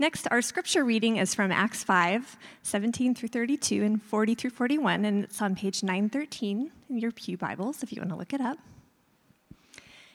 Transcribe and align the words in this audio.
Next, 0.00 0.28
our 0.30 0.40
scripture 0.40 0.84
reading 0.84 1.16
is 1.16 1.34
from 1.34 1.50
Acts 1.50 1.82
5 1.82 2.36
17 2.62 3.16
through 3.16 3.30
32 3.30 3.82
and 3.82 4.00
40 4.00 4.34
through 4.36 4.50
41, 4.50 5.04
and 5.04 5.24
it's 5.24 5.42
on 5.42 5.56
page 5.56 5.82
913 5.82 6.70
in 6.88 6.98
your 6.98 7.10
Pew 7.10 7.36
Bibles 7.36 7.82
if 7.82 7.92
you 7.92 8.00
want 8.00 8.10
to 8.10 8.16
look 8.16 8.32
it 8.32 8.40
up. 8.40 8.58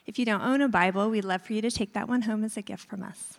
If 0.06 0.18
you 0.18 0.26
don't 0.26 0.42
own 0.42 0.62
a 0.62 0.70
Bible, 0.70 1.10
we'd 1.10 1.26
love 1.26 1.42
for 1.42 1.52
you 1.52 1.62
to 1.62 1.72
take 1.72 1.94
that 1.94 2.08
one 2.08 2.22
home 2.22 2.46
as 2.46 2.56
a 2.56 2.62
gift 2.62 2.88
from 2.88 3.04
us. 3.04 3.38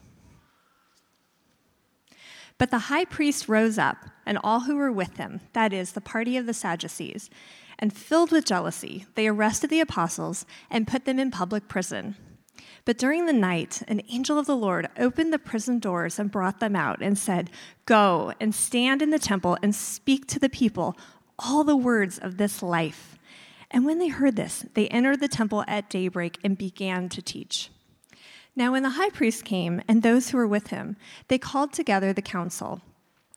But 2.58 2.70
the 2.70 2.78
high 2.78 3.06
priest 3.06 3.48
rose 3.48 3.78
up, 3.78 3.96
and 4.26 4.38
all 4.44 4.60
who 4.60 4.76
were 4.76 4.92
with 4.92 5.16
him, 5.16 5.40
that 5.54 5.72
is, 5.72 5.92
the 5.92 6.00
party 6.00 6.36
of 6.36 6.44
the 6.44 6.54
Sadducees, 6.54 7.30
and 7.78 7.92
filled 7.92 8.30
with 8.30 8.44
jealousy, 8.44 9.06
they 9.14 9.26
arrested 9.26 9.70
the 9.70 9.80
apostles 9.80 10.44
and 10.70 10.86
put 10.86 11.06
them 11.06 11.18
in 11.18 11.30
public 11.30 11.68
prison. 11.68 12.16
But 12.84 12.98
during 12.98 13.26
the 13.26 13.32
night, 13.32 13.82
an 13.88 14.02
angel 14.08 14.38
of 14.38 14.46
the 14.46 14.56
Lord 14.56 14.88
opened 14.98 15.32
the 15.32 15.38
prison 15.38 15.78
doors 15.78 16.18
and 16.18 16.30
brought 16.30 16.60
them 16.60 16.76
out 16.76 17.00
and 17.00 17.16
said, 17.16 17.50
Go 17.86 18.32
and 18.40 18.54
stand 18.54 19.00
in 19.00 19.10
the 19.10 19.18
temple 19.18 19.56
and 19.62 19.74
speak 19.74 20.26
to 20.28 20.38
the 20.38 20.48
people 20.48 20.96
all 21.38 21.64
the 21.64 21.76
words 21.76 22.18
of 22.18 22.36
this 22.36 22.62
life. 22.62 23.18
And 23.70 23.84
when 23.84 23.98
they 23.98 24.08
heard 24.08 24.36
this, 24.36 24.64
they 24.74 24.88
entered 24.88 25.20
the 25.20 25.28
temple 25.28 25.64
at 25.66 25.90
daybreak 25.90 26.38
and 26.44 26.56
began 26.56 27.08
to 27.08 27.22
teach. 27.22 27.70
Now, 28.54 28.72
when 28.72 28.84
the 28.84 28.90
high 28.90 29.10
priest 29.10 29.44
came 29.44 29.82
and 29.88 30.02
those 30.02 30.30
who 30.30 30.36
were 30.36 30.46
with 30.46 30.68
him, 30.68 30.96
they 31.28 31.38
called 31.38 31.72
together 31.72 32.12
the 32.12 32.22
council 32.22 32.82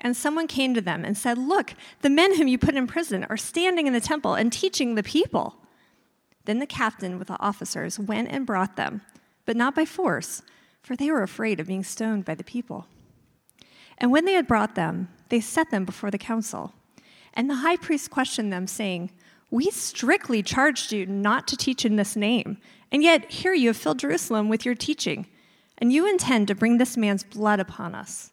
And 0.00 0.16
someone 0.16 0.46
came 0.46 0.74
to 0.74 0.80
them 0.80 1.04
and 1.04 1.16
said, 1.16 1.38
Look, 1.38 1.74
the 2.02 2.10
men 2.10 2.36
whom 2.36 2.48
you 2.48 2.58
put 2.58 2.76
in 2.76 2.86
prison 2.86 3.24
are 3.28 3.36
standing 3.36 3.86
in 3.86 3.92
the 3.92 4.00
temple 4.00 4.34
and 4.34 4.52
teaching 4.52 4.94
the 4.94 5.02
people. 5.02 5.56
Then 6.44 6.60
the 6.60 6.66
captain 6.66 7.18
with 7.18 7.28
the 7.28 7.40
officers 7.40 7.98
went 7.98 8.30
and 8.30 8.46
brought 8.46 8.76
them, 8.76 9.02
but 9.44 9.56
not 9.56 9.74
by 9.74 9.84
force, 9.84 10.42
for 10.82 10.96
they 10.96 11.10
were 11.10 11.22
afraid 11.22 11.60
of 11.60 11.66
being 11.66 11.84
stoned 11.84 12.24
by 12.24 12.34
the 12.34 12.44
people. 12.44 12.86
And 13.98 14.12
when 14.12 14.24
they 14.24 14.32
had 14.32 14.46
brought 14.46 14.74
them, 14.74 15.08
they 15.28 15.40
set 15.40 15.70
them 15.70 15.84
before 15.84 16.10
the 16.10 16.18
council. 16.18 16.72
And 17.34 17.50
the 17.50 17.56
high 17.56 17.76
priest 17.76 18.10
questioned 18.10 18.52
them, 18.52 18.66
saying, 18.66 19.10
We 19.50 19.70
strictly 19.70 20.42
charged 20.42 20.92
you 20.92 21.04
not 21.06 21.46
to 21.48 21.56
teach 21.56 21.84
in 21.84 21.96
this 21.96 22.16
name, 22.16 22.58
and 22.90 23.02
yet 23.02 23.30
here 23.30 23.52
you 23.52 23.68
have 23.68 23.76
filled 23.76 23.98
Jerusalem 23.98 24.48
with 24.48 24.64
your 24.64 24.74
teaching, 24.74 25.26
and 25.76 25.92
you 25.92 26.08
intend 26.08 26.48
to 26.48 26.54
bring 26.54 26.78
this 26.78 26.96
man's 26.96 27.24
blood 27.24 27.60
upon 27.60 27.94
us. 27.94 28.32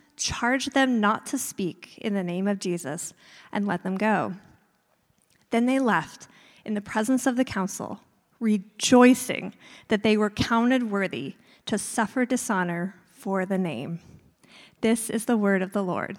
charged 0.21 0.73
them 0.73 0.99
not 0.99 1.25
to 1.27 1.37
speak 1.37 1.97
in 1.97 2.13
the 2.13 2.23
name 2.23 2.47
of 2.47 2.59
Jesus, 2.59 3.13
and 3.51 3.67
let 3.67 3.83
them 3.83 3.97
go. 3.97 4.33
Then 5.49 5.65
they 5.65 5.79
left 5.79 6.27
in 6.63 6.73
the 6.73 6.81
presence 6.81 7.25
of 7.25 7.35
the 7.35 7.43
council, 7.43 7.99
rejoicing 8.39 9.53
that 9.87 10.03
they 10.03 10.15
were 10.15 10.29
counted 10.29 10.91
worthy 10.91 11.35
to 11.65 11.77
suffer 11.77 12.25
dishonor 12.25 12.95
for 13.11 13.45
the 13.45 13.57
name. 13.57 13.99
This 14.81 15.09
is 15.09 15.25
the 15.25 15.37
word 15.37 15.61
of 15.61 15.73
the 15.73 15.83
Lord. 15.83 16.17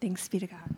Thanks 0.00 0.28
be 0.28 0.38
to 0.38 0.46
God. 0.46 0.76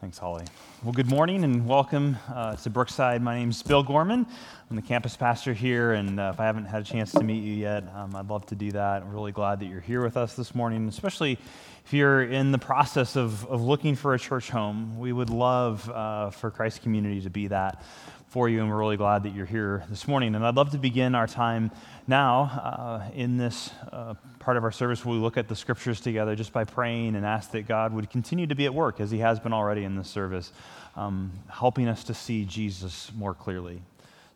Thanks, 0.00 0.16
Holly. 0.16 0.44
Well, 0.84 0.92
good 0.92 1.10
morning 1.10 1.42
and 1.42 1.66
welcome 1.66 2.18
uh, 2.32 2.54
to 2.54 2.70
Brookside. 2.70 3.20
My 3.20 3.36
name 3.36 3.50
is 3.50 3.60
Bill 3.64 3.82
Gorman. 3.82 4.26
I'm 4.70 4.76
the 4.76 4.82
campus 4.82 5.16
pastor 5.16 5.52
here, 5.52 5.94
and 5.94 6.20
uh, 6.20 6.30
if 6.32 6.38
I 6.38 6.44
haven't 6.44 6.66
had 6.66 6.82
a 6.82 6.84
chance 6.84 7.10
to 7.10 7.24
meet 7.24 7.42
you 7.42 7.54
yet, 7.54 7.82
um, 7.96 8.14
I'd 8.14 8.28
love 8.28 8.46
to 8.46 8.54
do 8.54 8.70
that. 8.70 9.02
I'm 9.02 9.10
really 9.10 9.32
glad 9.32 9.58
that 9.58 9.66
you're 9.66 9.80
here 9.80 10.04
with 10.04 10.16
us 10.16 10.36
this 10.36 10.54
morning, 10.54 10.86
especially 10.86 11.36
if 11.84 11.92
you're 11.92 12.22
in 12.22 12.52
the 12.52 12.58
process 12.58 13.16
of, 13.16 13.44
of 13.46 13.60
looking 13.60 13.96
for 13.96 14.14
a 14.14 14.20
church 14.20 14.50
home. 14.50 15.00
We 15.00 15.12
would 15.12 15.30
love 15.30 15.90
uh, 15.90 16.30
for 16.30 16.52
Christ 16.52 16.82
Community 16.82 17.20
to 17.22 17.30
be 17.30 17.48
that 17.48 17.82
for 18.28 18.46
you, 18.46 18.60
and 18.60 18.68
we're 18.68 18.76
really 18.76 18.98
glad 18.98 19.22
that 19.22 19.34
you're 19.34 19.46
here 19.46 19.84
this 19.88 20.06
morning. 20.06 20.34
And 20.34 20.44
I'd 20.44 20.54
love 20.54 20.70
to 20.72 20.78
begin 20.78 21.14
our 21.14 21.26
time 21.26 21.70
now 22.06 22.42
uh, 22.42 23.10
in 23.14 23.38
this 23.38 23.70
uh, 23.90 24.14
part 24.38 24.58
of 24.58 24.64
our 24.64 24.72
service 24.72 25.02
where 25.02 25.14
we 25.14 25.20
look 25.20 25.38
at 25.38 25.48
the 25.48 25.56
scriptures 25.56 25.98
together 25.98 26.36
just 26.36 26.52
by 26.52 26.64
praying 26.64 27.16
and 27.16 27.24
ask 27.24 27.52
that 27.52 27.66
God 27.66 27.94
would 27.94 28.10
continue 28.10 28.46
to 28.46 28.54
be 28.54 28.66
at 28.66 28.74
work 28.74 29.00
as 29.00 29.10
He 29.10 29.18
has 29.20 29.40
been 29.40 29.54
already 29.54 29.84
in 29.84 29.96
this 29.96 30.10
service, 30.10 30.52
um, 30.94 31.32
helping 31.48 31.88
us 31.88 32.04
to 32.04 32.14
see 32.14 32.44
Jesus 32.44 33.10
more 33.16 33.32
clearly. 33.32 33.80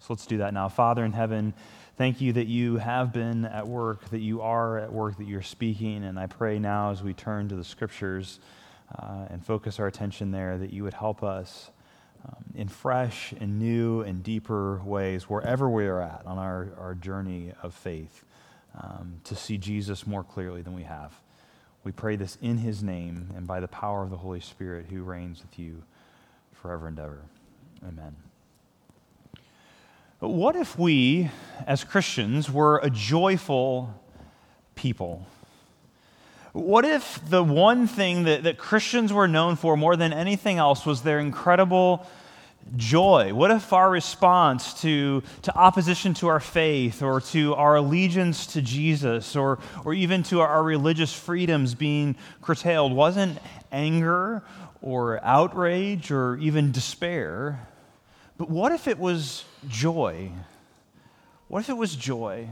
So 0.00 0.06
let's 0.08 0.24
do 0.24 0.38
that 0.38 0.54
now. 0.54 0.70
Father 0.70 1.04
in 1.04 1.12
heaven, 1.12 1.52
thank 1.98 2.22
you 2.22 2.32
that 2.32 2.46
you 2.46 2.78
have 2.78 3.12
been 3.12 3.44
at 3.44 3.68
work, 3.68 4.08
that 4.08 4.20
you 4.20 4.40
are 4.40 4.78
at 4.78 4.90
work, 4.90 5.18
that 5.18 5.26
you're 5.26 5.42
speaking. 5.42 6.02
And 6.02 6.18
I 6.18 6.28
pray 6.28 6.58
now 6.58 6.92
as 6.92 7.02
we 7.02 7.12
turn 7.12 7.50
to 7.50 7.56
the 7.56 7.64
scriptures 7.64 8.40
uh, 8.98 9.26
and 9.28 9.44
focus 9.44 9.78
our 9.78 9.86
attention 9.86 10.30
there, 10.30 10.56
that 10.56 10.72
you 10.72 10.82
would 10.82 10.94
help 10.94 11.22
us 11.22 11.70
um, 12.24 12.44
in 12.54 12.68
fresh 12.68 13.32
and 13.40 13.58
new 13.58 14.02
and 14.02 14.22
deeper 14.22 14.80
ways, 14.84 15.24
wherever 15.24 15.68
we 15.68 15.86
are 15.86 16.00
at 16.00 16.22
on 16.26 16.38
our, 16.38 16.72
our 16.78 16.94
journey 16.94 17.52
of 17.62 17.74
faith, 17.74 18.24
um, 18.80 19.20
to 19.24 19.34
see 19.34 19.58
Jesus 19.58 20.06
more 20.06 20.24
clearly 20.24 20.62
than 20.62 20.74
we 20.74 20.84
have. 20.84 21.12
We 21.84 21.92
pray 21.92 22.16
this 22.16 22.38
in 22.40 22.58
his 22.58 22.82
name 22.82 23.32
and 23.36 23.46
by 23.46 23.60
the 23.60 23.68
power 23.68 24.02
of 24.02 24.10
the 24.10 24.16
Holy 24.16 24.40
Spirit 24.40 24.86
who 24.88 25.02
reigns 25.02 25.42
with 25.42 25.58
you 25.58 25.82
forever 26.52 26.86
and 26.86 26.98
ever. 26.98 27.22
Amen. 27.86 28.14
What 30.20 30.54
if 30.54 30.78
we, 30.78 31.30
as 31.66 31.82
Christians, 31.82 32.48
were 32.48 32.78
a 32.78 32.88
joyful 32.88 33.92
people? 34.76 35.26
What 36.52 36.84
if 36.84 37.18
the 37.30 37.42
one 37.42 37.86
thing 37.86 38.24
that, 38.24 38.42
that 38.42 38.58
Christians 38.58 39.10
were 39.10 39.26
known 39.26 39.56
for 39.56 39.74
more 39.74 39.96
than 39.96 40.12
anything 40.12 40.58
else 40.58 40.84
was 40.84 41.00
their 41.00 41.18
incredible 41.18 42.06
joy? 42.76 43.32
What 43.32 43.50
if 43.50 43.72
our 43.72 43.90
response 43.90 44.82
to, 44.82 45.22
to 45.42 45.56
opposition 45.56 46.12
to 46.14 46.28
our 46.28 46.40
faith 46.40 47.02
or 47.02 47.22
to 47.22 47.54
our 47.54 47.76
allegiance 47.76 48.46
to 48.48 48.60
Jesus 48.60 49.34
or, 49.34 49.60
or 49.86 49.94
even 49.94 50.22
to 50.24 50.40
our 50.40 50.62
religious 50.62 51.14
freedoms 51.14 51.74
being 51.74 52.16
curtailed 52.42 52.92
wasn't 52.92 53.38
anger 53.70 54.42
or 54.82 55.24
outrage 55.24 56.10
or 56.10 56.36
even 56.36 56.70
despair? 56.70 57.66
But 58.36 58.50
what 58.50 58.72
if 58.72 58.88
it 58.88 58.98
was 58.98 59.46
joy? 59.68 60.30
What 61.48 61.60
if 61.60 61.70
it 61.70 61.76
was 61.78 61.96
joy? 61.96 62.48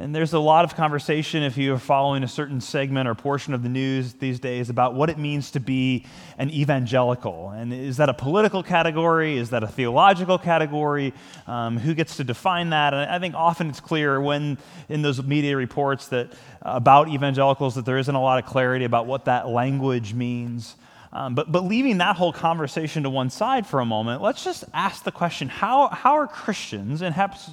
And 0.00 0.14
there's 0.14 0.32
a 0.32 0.38
lot 0.38 0.64
of 0.64 0.76
conversation, 0.76 1.42
if 1.42 1.58
you're 1.58 1.76
following 1.76 2.22
a 2.22 2.28
certain 2.28 2.60
segment 2.60 3.08
or 3.08 3.16
portion 3.16 3.52
of 3.52 3.64
the 3.64 3.68
news 3.68 4.12
these 4.12 4.38
days, 4.38 4.70
about 4.70 4.94
what 4.94 5.10
it 5.10 5.18
means 5.18 5.50
to 5.50 5.60
be 5.60 6.06
an 6.38 6.50
evangelical. 6.50 7.50
And 7.50 7.72
is 7.72 7.96
that 7.96 8.08
a 8.08 8.14
political 8.14 8.62
category? 8.62 9.36
Is 9.36 9.50
that 9.50 9.64
a 9.64 9.66
theological 9.66 10.38
category? 10.38 11.14
Um, 11.48 11.78
who 11.78 11.94
gets 11.94 12.16
to 12.18 12.24
define 12.24 12.70
that? 12.70 12.94
And 12.94 13.10
I 13.10 13.18
think 13.18 13.34
often 13.34 13.70
it's 13.70 13.80
clear 13.80 14.20
when 14.20 14.58
in 14.88 15.02
those 15.02 15.20
media 15.20 15.56
reports 15.56 16.06
that 16.08 16.32
about 16.62 17.08
evangelicals 17.08 17.74
that 17.74 17.84
there 17.84 17.98
isn't 17.98 18.14
a 18.14 18.22
lot 18.22 18.38
of 18.38 18.48
clarity 18.48 18.84
about 18.84 19.06
what 19.06 19.24
that 19.24 19.48
language 19.48 20.14
means. 20.14 20.76
Um, 21.12 21.34
but, 21.34 21.50
but 21.50 21.64
leaving 21.64 21.98
that 21.98 22.16
whole 22.16 22.32
conversation 22.32 23.04
to 23.04 23.10
one 23.10 23.30
side 23.30 23.66
for 23.66 23.80
a 23.80 23.86
moment, 23.86 24.20
let's 24.20 24.44
just 24.44 24.64
ask 24.74 25.04
the 25.04 25.12
question 25.12 25.48
how, 25.48 25.88
how 25.88 26.16
are 26.18 26.26
Christians, 26.26 27.00
and 27.00 27.14
perhaps, 27.14 27.50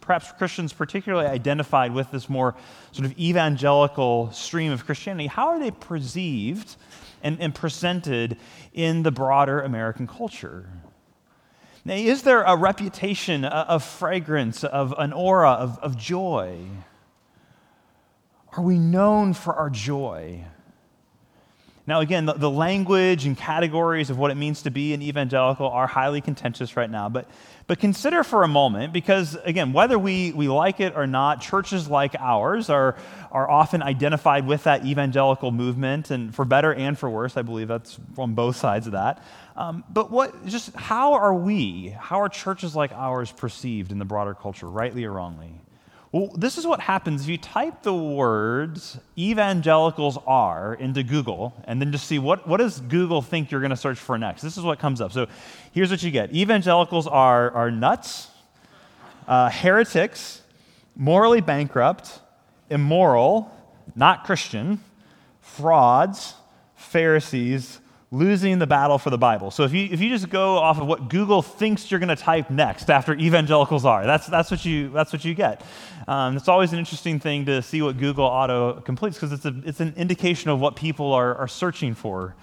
perhaps 0.00 0.30
Christians 0.38 0.72
particularly 0.72 1.26
identified 1.26 1.92
with 1.92 2.10
this 2.12 2.28
more 2.28 2.54
sort 2.92 3.06
of 3.06 3.18
evangelical 3.18 4.30
stream 4.30 4.70
of 4.70 4.86
Christianity, 4.86 5.26
how 5.26 5.48
are 5.48 5.58
they 5.58 5.72
perceived 5.72 6.76
and, 7.22 7.40
and 7.40 7.52
presented 7.52 8.36
in 8.72 9.02
the 9.02 9.10
broader 9.10 9.60
American 9.60 10.06
culture? 10.06 10.68
Now, 11.84 11.94
is 11.94 12.22
there 12.22 12.42
a 12.42 12.56
reputation 12.56 13.44
of 13.44 13.82
fragrance, 13.82 14.62
of 14.62 14.94
an 14.96 15.12
aura 15.12 15.50
of, 15.50 15.78
of 15.80 15.98
joy? 15.98 16.60
Are 18.56 18.62
we 18.62 18.78
known 18.78 19.34
for 19.34 19.52
our 19.54 19.68
joy? 19.68 20.44
Now, 21.86 22.00
again, 22.00 22.24
the, 22.24 22.32
the, 22.32 22.50
language 22.50 23.26
and 23.26 23.36
categories 23.36 24.08
of 24.08 24.16
what 24.16 24.30
it 24.30 24.36
means 24.36 24.62
to 24.62 24.70
be 24.70 24.94
an 24.94 25.02
evangelical 25.02 25.68
are 25.68 25.86
highly 25.86 26.22
contentious 26.22 26.76
right 26.78 26.88
now. 26.88 27.10
But, 27.10 27.28
but 27.66 27.78
consider 27.78 28.24
for 28.24 28.42
a 28.42 28.48
moment, 28.48 28.94
because, 28.94 29.34
again, 29.44 29.74
whether 29.74 29.98
we, 29.98 30.32
we 30.32 30.48
like 30.48 30.80
it 30.80 30.94
or 30.96 31.06
not, 31.06 31.42
churches 31.42 31.86
like 31.86 32.14
ours 32.18 32.70
are, 32.70 32.96
are 33.30 33.50
often 33.50 33.82
identified 33.82 34.46
with 34.46 34.64
that 34.64 34.86
evangelical 34.86 35.50
movement, 35.50 36.10
and 36.10 36.34
for 36.34 36.46
better 36.46 36.72
and 36.72 36.98
for 36.98 37.10
worse, 37.10 37.36
I 37.36 37.42
believe 37.42 37.68
that's 37.68 37.98
on 38.16 38.34
both 38.34 38.56
sides 38.56 38.86
of 38.86 38.92
that. 38.92 39.22
Um, 39.54 39.84
but 39.90 40.10
what, 40.10 40.46
just 40.46 40.74
how 40.74 41.12
are 41.12 41.34
we, 41.34 41.90
how 41.90 42.22
are 42.22 42.30
churches 42.30 42.74
like 42.74 42.92
ours 42.92 43.30
perceived 43.30 43.92
in 43.92 43.98
the 43.98 44.06
broader 44.06 44.32
culture, 44.32 44.70
rightly 44.70 45.04
or 45.04 45.12
wrongly? 45.12 45.60
Well, 46.14 46.30
this 46.36 46.58
is 46.58 46.64
what 46.64 46.78
happens 46.78 47.22
if 47.22 47.28
you 47.28 47.38
type 47.38 47.82
the 47.82 47.92
words 47.92 49.00
evangelicals 49.18 50.16
are 50.28 50.74
into 50.74 51.02
Google 51.02 51.52
and 51.64 51.80
then 51.80 51.90
just 51.90 52.06
see 52.06 52.20
what, 52.20 52.46
what 52.46 52.58
does 52.58 52.78
Google 52.78 53.20
think 53.20 53.50
you're 53.50 53.60
going 53.60 53.70
to 53.70 53.76
search 53.76 53.98
for 53.98 54.16
next. 54.16 54.40
This 54.40 54.56
is 54.56 54.62
what 54.62 54.78
comes 54.78 55.00
up. 55.00 55.10
So 55.10 55.26
here's 55.72 55.90
what 55.90 56.04
you 56.04 56.12
get 56.12 56.32
Evangelicals 56.32 57.08
are, 57.08 57.50
are 57.50 57.68
nuts, 57.68 58.28
uh, 59.26 59.50
heretics, 59.50 60.42
morally 60.94 61.40
bankrupt, 61.40 62.20
immoral, 62.70 63.50
not 63.96 64.22
Christian, 64.22 64.78
frauds, 65.40 66.34
Pharisees, 66.76 67.80
losing 68.14 68.58
the 68.58 68.66
battle 68.66 68.96
for 68.96 69.10
the 69.10 69.18
Bible. 69.18 69.50
So 69.50 69.64
if 69.64 69.72
you, 69.72 69.88
if 69.90 70.00
you 70.00 70.08
just 70.08 70.30
go 70.30 70.56
off 70.56 70.80
of 70.80 70.86
what 70.86 71.08
Google 71.08 71.42
thinks 71.42 71.90
you're 71.90 72.00
going 72.00 72.14
to 72.14 72.22
type 72.22 72.48
next 72.48 72.88
after 72.88 73.14
evangelicals 73.14 73.84
are, 73.84 74.06
that's, 74.06 74.26
that's, 74.26 74.50
what, 74.50 74.64
you, 74.64 74.90
that's 74.90 75.12
what 75.12 75.24
you 75.24 75.34
get. 75.34 75.62
Um, 76.06 76.36
it's 76.36 76.48
always 76.48 76.72
an 76.72 76.78
interesting 76.78 77.18
thing 77.18 77.44
to 77.46 77.60
see 77.60 77.82
what 77.82 77.98
Google 77.98 78.24
auto 78.24 78.80
completes 78.80 79.16
because 79.18 79.32
it's, 79.32 79.44
it's 79.66 79.80
an 79.80 79.94
indication 79.96 80.50
of 80.50 80.60
what 80.60 80.76
people 80.76 81.12
are, 81.12 81.34
are 81.34 81.48
searching 81.48 81.94
for 81.94 82.34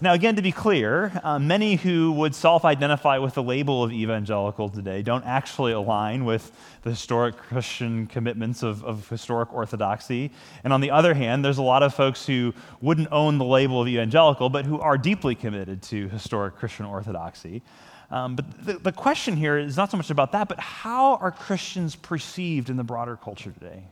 now, 0.00 0.12
again, 0.12 0.36
to 0.36 0.42
be 0.42 0.52
clear, 0.52 1.10
uh, 1.24 1.38
many 1.38 1.76
who 1.76 2.12
would 2.12 2.34
self 2.34 2.64
identify 2.64 3.18
with 3.18 3.34
the 3.34 3.42
label 3.42 3.82
of 3.82 3.92
evangelical 3.92 4.68
today 4.68 5.02
don't 5.02 5.24
actually 5.24 5.72
align 5.72 6.24
with 6.24 6.52
the 6.82 6.90
historic 6.90 7.36
Christian 7.36 8.06
commitments 8.06 8.62
of, 8.62 8.84
of, 8.84 9.08
historic 9.08 9.52
orthodoxy. 9.54 10.30
And 10.64 10.72
on 10.72 10.80
the 10.80 10.90
other 10.90 11.14
hand, 11.14 11.44
there's 11.44 11.58
a 11.58 11.62
lot 11.62 11.82
of 11.82 11.94
folks 11.94 12.26
who 12.26 12.52
wouldn't 12.80 13.08
own 13.10 13.38
the 13.38 13.44
label 13.44 13.80
of 13.80 13.88
evangelical, 13.88 14.50
but 14.50 14.66
who 14.66 14.78
are 14.80 14.98
deeply 14.98 15.34
committed 15.34 15.82
to 15.84 16.08
historic 16.08 16.56
Christian 16.56 16.84
orthodoxy. 16.84 17.62
Um, 18.10 18.36
but 18.36 18.64
the, 18.64 18.74
the 18.74 18.92
question 18.92 19.36
here 19.36 19.58
is 19.58 19.76
not 19.76 19.90
so 19.90 19.96
much 19.96 20.10
about 20.10 20.32
that, 20.32 20.48
but 20.48 20.60
how 20.60 21.14
are 21.16 21.32
Christians 21.32 21.96
perceived 21.96 22.70
in 22.70 22.76
the 22.76 22.84
broader 22.84 23.16
culture 23.16 23.50
today? 23.50 23.84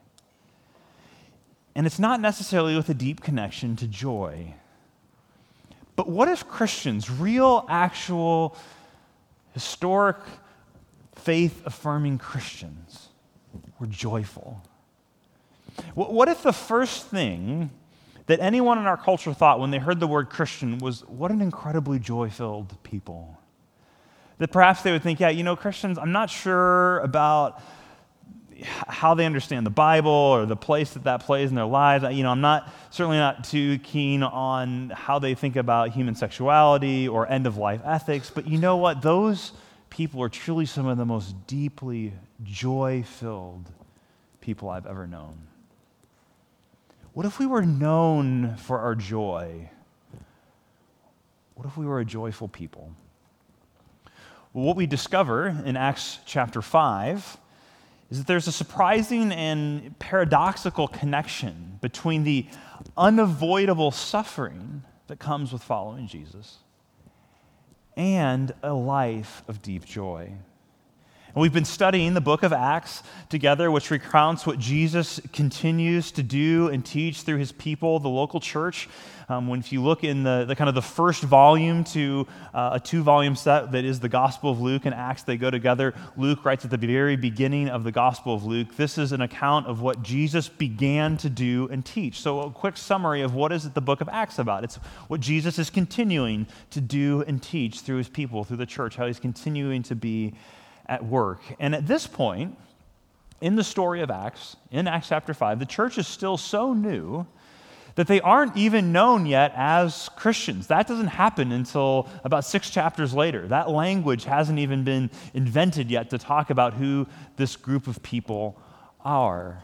And 1.74 1.86
it's 1.86 1.98
not 1.98 2.20
necessarily 2.20 2.76
with 2.76 2.88
a 2.88 2.94
deep 2.94 3.22
connection 3.22 3.74
to 3.76 3.88
joy. 3.88 4.54
But 5.96 6.08
what 6.08 6.29
if 6.29 6.49
Christians, 6.49 7.11
real, 7.11 7.64
actual, 7.69 8.56
historic, 9.52 10.17
faith 11.14 11.62
affirming 11.64 12.19
Christians, 12.19 13.08
were 13.79 13.87
joyful? 13.87 14.61
What 15.94 16.29
if 16.29 16.43
the 16.43 16.52
first 16.52 17.06
thing 17.06 17.70
that 18.26 18.41
anyone 18.41 18.79
in 18.79 18.87
our 18.87 18.96
culture 18.96 19.35
thought 19.35 19.61
when 19.61 19.70
they 19.70 19.79
heard 19.79 20.00
the 20.00 20.06
word 20.06 20.31
Christian 20.31 20.79
was, 20.79 21.00
what 21.06 21.31
an 21.31 21.41
incredibly 21.41 21.99
joy 21.99 22.31
filled 22.31 22.82
people? 22.82 23.38
That 24.38 24.50
perhaps 24.50 24.82
they 24.82 24.93
would 24.93 25.02
think, 25.02 25.20
yeah, 25.20 25.29
you 25.29 25.44
know, 25.44 25.56
Christians, 25.56 25.99
I'm 25.99 26.12
not 26.12 26.31
sure 26.31 26.99
about 27.00 27.61
how 28.62 29.14
they 29.14 29.26
understand 29.26 29.66
the 29.66 29.70
Bible 29.70 30.10
or 30.10 30.46
the 30.46 30.56
place 30.56 30.92
that 30.92 31.04
that 31.04 31.20
plays 31.20 31.48
in 31.50 31.54
their 31.54 31.64
lives. 31.64 32.04
You 32.14 32.22
know, 32.22 32.30
I'm 32.30 32.40
not 32.40 32.72
certainly 32.90 33.18
not 33.18 33.44
too 33.44 33.78
keen 33.78 34.22
on 34.22 34.90
how 34.90 35.18
they 35.18 35.34
think 35.34 35.56
about 35.56 35.90
human 35.90 36.14
sexuality 36.14 37.08
or 37.08 37.28
end 37.28 37.46
of 37.46 37.56
life 37.56 37.80
ethics, 37.84 38.30
but 38.30 38.46
you 38.46 38.58
know 38.58 38.76
what? 38.76 39.02
Those 39.02 39.52
people 39.90 40.22
are 40.22 40.28
truly 40.28 40.66
some 40.66 40.86
of 40.86 40.98
the 40.98 41.04
most 41.04 41.46
deeply 41.46 42.12
joy 42.42 43.04
filled 43.06 43.70
people 44.40 44.68
I've 44.68 44.86
ever 44.86 45.06
known. 45.06 45.38
What 47.12 47.26
if 47.26 47.38
we 47.38 47.46
were 47.46 47.62
known 47.62 48.56
for 48.56 48.80
our 48.80 48.94
joy? 48.94 49.70
What 51.54 51.66
if 51.66 51.76
we 51.76 51.86
were 51.86 52.00
a 52.00 52.04
joyful 52.04 52.48
people? 52.48 52.92
Well, 54.52 54.64
what 54.64 54.76
we 54.76 54.86
discover 54.86 55.48
in 55.64 55.76
Acts 55.76 56.18
chapter 56.26 56.60
5 56.60 57.38
is 58.14 58.19
that 58.19 58.28
there's 58.28 58.46
a 58.46 58.52
surprising 58.52 59.32
and 59.32 59.99
paradoxical 59.99 60.87
connection 60.87 61.78
between 61.81 62.22
the 62.22 62.46
unavoidable 62.96 63.90
suffering 63.90 64.84
that 65.08 65.19
comes 65.19 65.52
with 65.52 65.64
following 65.64 66.06
Jesus 66.06 66.58
and 67.96 68.55
a 68.62 68.72
life 68.72 69.43
of 69.49 69.62
deep 69.62 69.84
joy. 69.84 70.32
And 71.34 71.42
we've 71.42 71.52
been 71.52 71.64
studying 71.64 72.14
the 72.14 72.20
book 72.20 72.44
of 72.44 72.52
Acts 72.52 73.02
together, 73.28 73.69
which 73.69 73.90
recounts 73.90 74.46
what 74.46 74.60
Jesus 74.60 75.20
continues 75.32 76.12
to 76.12 76.22
do 76.22 76.69
and 76.69 76.86
teach 76.86 77.22
through 77.22 77.38
his 77.38 77.50
people, 77.50 77.98
the 77.98 78.08
local 78.08 78.38
church. 78.38 78.88
Um, 79.28 79.48
when 79.48 79.58
if 79.58 79.72
you 79.72 79.82
look 79.82 80.04
in 80.04 80.22
the, 80.22 80.44
the 80.46 80.54
kind 80.54 80.69
of 80.69 80.76
the 80.76 80.82
first 80.82 81.25
volume 81.25 81.82
to 81.84 82.28
uh, 82.52 82.70
a 82.75 82.81
two 82.81 83.02
volume 83.02 83.34
set 83.34 83.72
that 83.72 83.84
is 83.84 83.98
the 83.98 84.08
Gospel 84.08 84.52
of 84.52 84.60
Luke 84.60 84.84
and 84.84 84.94
Acts, 84.94 85.25
they 85.25 85.36
go 85.36 85.50
together. 85.50 85.92
Luke 86.16 86.44
writes 86.44 86.64
at 86.64 86.70
the 86.70 86.76
very 86.76 87.16
beginning 87.16 87.69
of 87.69 87.82
the 87.82 87.90
Gospel 87.90 88.32
of 88.32 88.44
Luke, 88.44 88.76
this 88.76 88.96
is 88.96 89.10
an 89.10 89.20
account 89.20 89.66
of 89.66 89.81
what 89.81 90.04
Jesus 90.04 90.48
began 90.48 91.16
to 91.16 91.28
do 91.28 91.69
and 91.72 91.84
teach. 91.84 92.20
So, 92.20 92.42
a 92.42 92.50
quick 92.52 92.76
summary 92.76 93.22
of 93.22 93.34
what 93.34 93.50
is 93.50 93.66
it 93.66 93.75
the 93.75 93.81
book 93.81 94.00
of 94.00 94.08
Acts 94.08 94.38
about? 94.38 94.62
It's 94.62 94.76
what 95.08 95.19
Jesus 95.20 95.58
is 95.58 95.69
continuing 95.69 96.46
to 96.70 96.81
do 96.81 97.25
and 97.26 97.42
teach 97.42 97.81
through 97.81 97.96
his 97.96 98.08
people, 98.08 98.44
through 98.44 98.58
the 98.58 98.66
church, 98.66 98.94
how 98.94 99.08
he's 99.08 99.19
continuing 99.19 99.82
to 99.84 99.96
be 99.96 100.34
at 100.86 101.04
work. 101.04 101.40
And 101.58 101.75
at 101.75 101.86
this 101.86 102.06
point, 102.06 102.56
in 103.40 103.56
the 103.56 103.64
story 103.64 104.00
of 104.00 104.10
Acts, 104.10 104.56
in 104.70 104.88
Acts 104.88 105.08
chapter 105.08 105.34
5, 105.34 105.58
the 105.58 105.66
church 105.66 105.98
is 105.98 106.06
still 106.06 106.36
so 106.36 106.72
new 106.72 107.26
that 107.94 108.06
they 108.08 108.20
aren't 108.20 108.56
even 108.56 108.90
known 108.90 109.25
yet 109.26 109.52
as 109.54 110.08
Christians. 110.16 110.66
That 110.66 110.86
doesn't 110.88 111.08
happen 111.08 111.52
until 111.52 112.08
about 112.25 112.44
six 112.44 112.70
chapters 112.70 113.14
later. 113.14 113.46
That 113.46 113.70
language 113.70 114.25
hasn't 114.25 114.58
even 114.58 114.82
been 114.82 115.10
invented 115.32 115.90
yet 115.90 116.10
to 116.10 116.19
talk 116.19 116.50
about 116.50 116.75
who 116.75 117.06
this 117.36 117.54
group 117.54 117.86
of 117.86 118.02
people 118.02 118.60
are. 119.04 119.62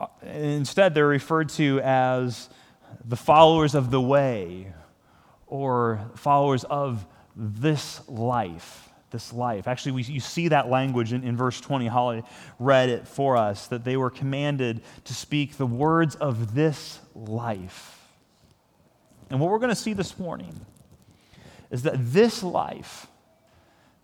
Uh, 0.00 0.06
instead, 0.22 0.94
they're 0.94 1.06
referred 1.06 1.50
to 1.50 1.80
as 1.80 2.48
the 3.04 3.16
followers 3.16 3.74
of 3.74 3.90
the 3.90 4.00
way 4.00 4.72
or 5.46 6.00
followers 6.14 6.64
of 6.64 7.04
this 7.36 8.00
life 8.08 8.91
this 9.12 9.32
life. 9.32 9.68
Actually, 9.68 9.92
we, 9.92 10.02
you 10.02 10.20
see 10.20 10.48
that 10.48 10.68
language 10.68 11.12
in, 11.12 11.22
in 11.22 11.36
verse 11.36 11.60
20. 11.60 11.86
Holly 11.86 12.22
read 12.58 12.88
it 12.88 13.06
for 13.06 13.36
us 13.36 13.68
that 13.68 13.84
they 13.84 13.96
were 13.96 14.10
commanded 14.10 14.82
to 15.04 15.14
speak 15.14 15.56
the 15.56 15.66
words 15.66 16.14
of 16.16 16.54
this 16.54 16.98
life. 17.14 18.00
And 19.30 19.40
what 19.40 19.50
we're 19.50 19.58
going 19.58 19.70
to 19.70 19.76
see 19.76 19.92
this 19.92 20.18
morning 20.18 20.66
is 21.70 21.82
that 21.82 21.94
this 21.96 22.42
life, 22.42 23.06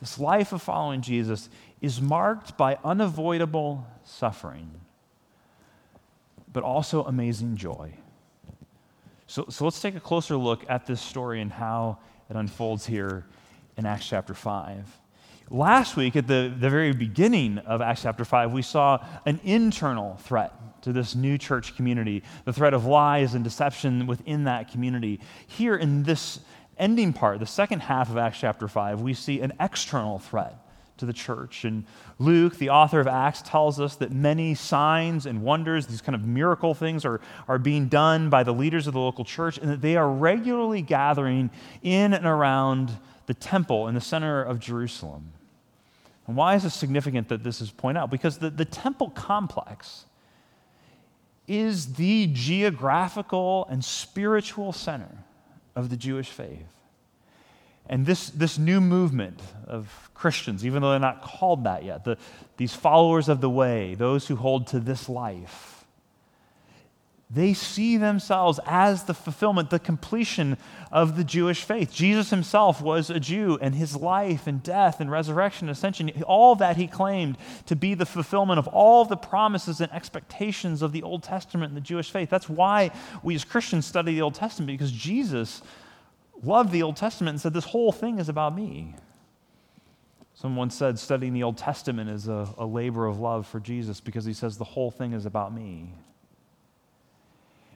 this 0.00 0.18
life 0.18 0.52
of 0.52 0.62
following 0.62 1.02
Jesus, 1.02 1.48
is 1.80 2.00
marked 2.00 2.56
by 2.56 2.78
unavoidable 2.84 3.86
suffering, 4.04 4.70
but 6.52 6.62
also 6.62 7.04
amazing 7.04 7.56
joy. 7.56 7.92
So, 9.26 9.44
so 9.50 9.64
let's 9.64 9.80
take 9.82 9.94
a 9.94 10.00
closer 10.00 10.36
look 10.36 10.64
at 10.70 10.86
this 10.86 11.00
story 11.00 11.42
and 11.42 11.52
how 11.52 11.98
it 12.30 12.36
unfolds 12.36 12.86
here 12.86 13.26
in 13.78 13.86
Acts 13.86 14.08
chapter 14.08 14.34
5. 14.34 15.00
Last 15.50 15.96
week, 15.96 16.16
at 16.16 16.26
the, 16.26 16.54
the 16.58 16.68
very 16.68 16.92
beginning 16.92 17.58
of 17.58 17.80
Acts 17.80 18.02
chapter 18.02 18.24
5, 18.24 18.52
we 18.52 18.60
saw 18.60 19.02
an 19.24 19.40
internal 19.44 20.16
threat 20.16 20.82
to 20.82 20.92
this 20.92 21.14
new 21.14 21.38
church 21.38 21.74
community, 21.76 22.22
the 22.44 22.52
threat 22.52 22.74
of 22.74 22.84
lies 22.84 23.34
and 23.34 23.44
deception 23.44 24.06
within 24.06 24.44
that 24.44 24.70
community. 24.70 25.20
Here 25.46 25.76
in 25.76 26.02
this 26.02 26.40
ending 26.76 27.12
part, 27.12 27.38
the 27.38 27.46
second 27.46 27.80
half 27.80 28.10
of 28.10 28.18
Acts 28.18 28.40
chapter 28.40 28.68
5, 28.68 29.00
we 29.00 29.14
see 29.14 29.40
an 29.40 29.52
external 29.58 30.18
threat 30.18 30.56
to 30.98 31.06
the 31.06 31.12
church. 31.12 31.64
And 31.64 31.84
Luke, 32.18 32.56
the 32.56 32.70
author 32.70 33.00
of 33.00 33.06
Acts, 33.06 33.40
tells 33.42 33.80
us 33.80 33.96
that 33.96 34.10
many 34.10 34.54
signs 34.54 35.24
and 35.24 35.42
wonders, 35.42 35.86
these 35.86 36.02
kind 36.02 36.16
of 36.16 36.24
miracle 36.24 36.74
things, 36.74 37.04
are, 37.04 37.20
are 37.46 37.58
being 37.58 37.86
done 37.88 38.28
by 38.28 38.42
the 38.42 38.52
leaders 38.52 38.86
of 38.86 38.92
the 38.92 39.00
local 39.00 39.24
church, 39.24 39.56
and 39.56 39.70
that 39.70 39.80
they 39.80 39.96
are 39.96 40.10
regularly 40.10 40.82
gathering 40.82 41.50
in 41.82 42.12
and 42.12 42.26
around 42.26 42.90
the 43.28 43.34
temple 43.34 43.88
in 43.88 43.94
the 43.94 44.00
center 44.00 44.42
of 44.42 44.58
Jerusalem. 44.58 45.32
And 46.26 46.34
why 46.34 46.54
is 46.54 46.64
it 46.64 46.70
significant 46.70 47.28
that 47.28 47.44
this 47.44 47.60
is 47.60 47.70
pointed 47.70 48.00
out? 48.00 48.10
Because 48.10 48.38
the, 48.38 48.48
the 48.48 48.64
temple 48.64 49.10
complex 49.10 50.06
is 51.46 51.94
the 51.94 52.26
geographical 52.32 53.66
and 53.70 53.84
spiritual 53.84 54.72
center 54.72 55.24
of 55.76 55.90
the 55.90 55.96
Jewish 55.96 56.30
faith. 56.30 56.72
And 57.86 58.06
this, 58.06 58.30
this 58.30 58.58
new 58.58 58.80
movement 58.80 59.40
of 59.66 60.10
Christians, 60.14 60.64
even 60.64 60.80
though 60.80 60.90
they're 60.90 60.98
not 60.98 61.20
called 61.20 61.64
that 61.64 61.84
yet, 61.84 62.04
the, 62.04 62.16
these 62.56 62.74
followers 62.74 63.28
of 63.28 63.42
the 63.42 63.50
way, 63.50 63.94
those 63.94 64.26
who 64.26 64.36
hold 64.36 64.68
to 64.68 64.80
this 64.80 65.06
life, 65.06 65.77
they 67.30 67.52
see 67.52 67.98
themselves 67.98 68.58
as 68.64 69.04
the 69.04 69.12
fulfillment, 69.12 69.68
the 69.68 69.78
completion 69.78 70.56
of 70.90 71.16
the 71.16 71.24
Jewish 71.24 71.62
faith. 71.62 71.92
Jesus 71.92 72.30
himself 72.30 72.80
was 72.80 73.10
a 73.10 73.20
Jew, 73.20 73.58
and 73.60 73.74
his 73.74 73.94
life 73.94 74.46
and 74.46 74.62
death 74.62 74.98
and 74.98 75.10
resurrection 75.10 75.68
and 75.68 75.76
ascension, 75.76 76.10
all 76.22 76.54
that 76.56 76.78
he 76.78 76.86
claimed 76.86 77.36
to 77.66 77.76
be 77.76 77.92
the 77.92 78.06
fulfillment 78.06 78.58
of 78.58 78.66
all 78.68 79.04
the 79.04 79.16
promises 79.16 79.82
and 79.82 79.92
expectations 79.92 80.80
of 80.80 80.92
the 80.92 81.02
Old 81.02 81.22
Testament 81.22 81.68
and 81.68 81.76
the 81.76 81.82
Jewish 81.82 82.10
faith. 82.10 82.30
That's 82.30 82.48
why 82.48 82.92
we 83.22 83.34
as 83.34 83.44
Christians 83.44 83.84
study 83.84 84.14
the 84.14 84.22
Old 84.22 84.34
Testament, 84.34 84.68
because 84.68 84.92
Jesus 84.92 85.60
loved 86.42 86.72
the 86.72 86.82
Old 86.82 86.96
Testament 86.96 87.34
and 87.34 87.40
said, 87.42 87.52
This 87.52 87.64
whole 87.64 87.92
thing 87.92 88.18
is 88.18 88.30
about 88.30 88.56
me. 88.56 88.94
Someone 90.32 90.70
said 90.70 90.98
studying 90.98 91.34
the 91.34 91.42
Old 91.42 91.58
Testament 91.58 92.08
is 92.08 92.26
a, 92.26 92.48
a 92.56 92.64
labor 92.64 93.06
of 93.06 93.18
love 93.18 93.46
for 93.46 93.60
Jesus 93.60 94.00
because 94.00 94.24
he 94.24 94.32
says 94.32 94.56
the 94.56 94.64
whole 94.64 94.90
thing 94.90 95.12
is 95.12 95.26
about 95.26 95.52
me. 95.52 95.92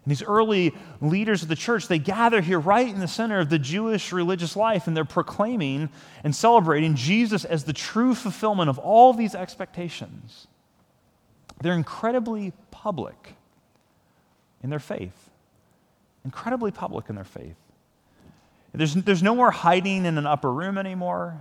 And 0.05 0.11
these 0.11 0.23
early 0.23 0.75
leaders 1.01 1.43
of 1.43 1.49
the 1.49 1.57
church, 1.57 1.87
they 1.87 1.99
gather 1.99 2.41
here 2.41 2.59
right 2.59 2.89
in 2.89 2.99
the 2.99 3.07
center 3.07 3.39
of 3.39 3.51
the 3.51 3.59
Jewish 3.59 4.13
religious 4.13 4.57
life, 4.57 4.87
and 4.87 4.97
they're 4.97 5.05
proclaiming 5.05 5.91
and 6.25 6.35
celebrating 6.35 6.97
Jesus 6.97 7.45
as 7.45 7.65
the 7.65 7.73
true 7.73 8.15
fulfillment 8.15 8.69
of 8.69 8.79
all 8.81 9.13
these 9.13 9.35
expectations. 9.35 10.49
They're 11.61 11.75
incredibly 11.75 12.53
public 12.73 13.37
in 14.63 14.71
their 14.71 14.81
faith. 14.81 15.31
Incredibly 16.25 16.73
public 16.73 17.09
in 17.09 17.15
their 17.15 17.25
faith. 17.25 17.57
There's, 18.75 18.95
there's 18.95 19.23
no 19.23 19.37
more 19.37 19.53
hiding 19.53 20.05
in 20.05 20.19
an 20.19 20.27
upper 20.27 20.53
room 20.53 20.79
anymore. 20.79 21.41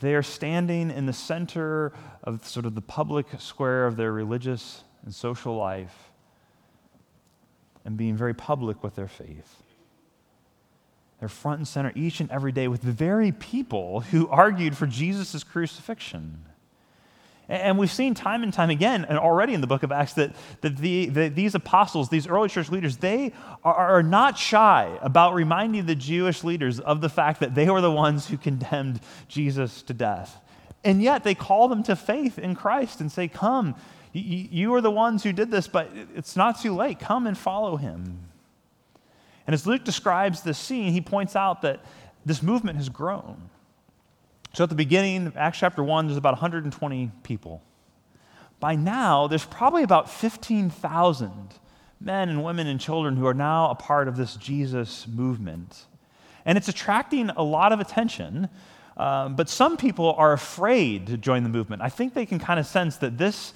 They 0.00 0.14
are 0.14 0.22
standing 0.22 0.90
in 0.90 1.04
the 1.04 1.12
center 1.12 1.92
of 2.22 2.46
sort 2.46 2.64
of 2.64 2.74
the 2.74 2.80
public 2.80 3.26
square 3.38 3.86
of 3.86 3.96
their 3.96 4.12
religious 4.12 4.84
and 5.04 5.14
social 5.14 5.56
life 5.56 6.12
and 7.84 7.96
being 7.96 8.16
very 8.16 8.34
public 8.34 8.82
with 8.82 8.94
their 8.94 9.08
faith. 9.08 9.62
They're 11.20 11.28
front 11.28 11.58
and 11.58 11.68
center 11.68 11.92
each 11.94 12.20
and 12.20 12.30
every 12.30 12.52
day 12.52 12.68
with 12.68 12.82
the 12.82 12.92
very 12.92 13.32
people 13.32 14.00
who 14.00 14.28
argued 14.28 14.76
for 14.76 14.86
Jesus' 14.86 15.44
crucifixion. 15.44 16.44
And 17.48 17.78
we've 17.78 17.92
seen 17.92 18.14
time 18.14 18.42
and 18.42 18.52
time 18.52 18.70
again, 18.70 19.04
and 19.06 19.18
already 19.18 19.52
in 19.52 19.60
the 19.60 19.66
book 19.66 19.82
of 19.82 19.92
Acts, 19.92 20.14
that, 20.14 20.34
that 20.62 20.78
the, 20.78 21.06
the, 21.06 21.28
these 21.28 21.54
apostles, 21.54 22.08
these 22.08 22.26
early 22.26 22.48
church 22.48 22.70
leaders, 22.70 22.96
they 22.96 23.32
are, 23.62 23.74
are, 23.74 24.02
not 24.02 24.38
shy 24.38 24.98
about 25.02 25.34
reminding 25.34 25.84
the 25.84 25.94
Jewish 25.94 26.42
leaders 26.42 26.80
of 26.80 27.02
the 27.02 27.10
fact 27.10 27.40
that 27.40 27.54
they 27.54 27.68
were 27.68 27.82
the 27.82 27.90
ones 27.90 28.28
who 28.28 28.38
condemned 28.38 29.00
Jesus 29.28 29.82
to 29.82 29.92
death. 29.92 30.40
And 30.84 31.02
yet 31.02 31.22
they 31.22 31.34
call 31.34 31.68
them 31.68 31.82
to 31.84 31.96
faith 31.96 32.38
in 32.38 32.54
Christ 32.54 33.00
and 33.00 33.12
say, 33.12 33.28
Come, 33.28 33.74
you 34.20 34.72
are 34.74 34.80
the 34.80 34.90
ones 34.90 35.24
who 35.24 35.32
did 35.32 35.50
this, 35.50 35.66
but 35.66 35.90
it's 36.14 36.36
not 36.36 36.60
too 36.60 36.74
late. 36.74 37.00
Come 37.00 37.26
and 37.26 37.36
follow 37.36 37.76
him. 37.76 38.20
And 39.46 39.52
as 39.52 39.66
Luke 39.66 39.84
describes 39.84 40.42
this 40.42 40.56
scene, 40.56 40.92
he 40.92 41.00
points 41.00 41.36
out 41.36 41.62
that 41.62 41.84
this 42.24 42.42
movement 42.42 42.76
has 42.78 42.88
grown. 42.88 43.50
So 44.54 44.62
at 44.62 44.70
the 44.70 44.76
beginning, 44.76 45.32
Acts 45.36 45.58
chapter 45.58 45.82
1, 45.82 46.06
there's 46.06 46.16
about 46.16 46.34
120 46.34 47.10
people. 47.24 47.60
By 48.60 48.76
now, 48.76 49.26
there's 49.26 49.44
probably 49.44 49.82
about 49.82 50.08
15,000 50.08 51.32
men 52.00 52.28
and 52.28 52.44
women 52.44 52.68
and 52.68 52.80
children 52.80 53.16
who 53.16 53.26
are 53.26 53.34
now 53.34 53.70
a 53.70 53.74
part 53.74 54.06
of 54.06 54.16
this 54.16 54.36
Jesus 54.36 55.08
movement. 55.08 55.86
And 56.46 56.56
it's 56.56 56.68
attracting 56.68 57.30
a 57.30 57.42
lot 57.42 57.72
of 57.72 57.80
attention, 57.80 58.48
um, 58.96 59.34
but 59.34 59.48
some 59.48 59.76
people 59.76 60.12
are 60.12 60.32
afraid 60.32 61.08
to 61.08 61.16
join 61.16 61.42
the 61.42 61.48
movement. 61.48 61.82
I 61.82 61.88
think 61.88 62.14
they 62.14 62.26
can 62.26 62.38
kind 62.38 62.60
of 62.60 62.66
sense 62.66 62.98
that 62.98 63.18
this 63.18 63.54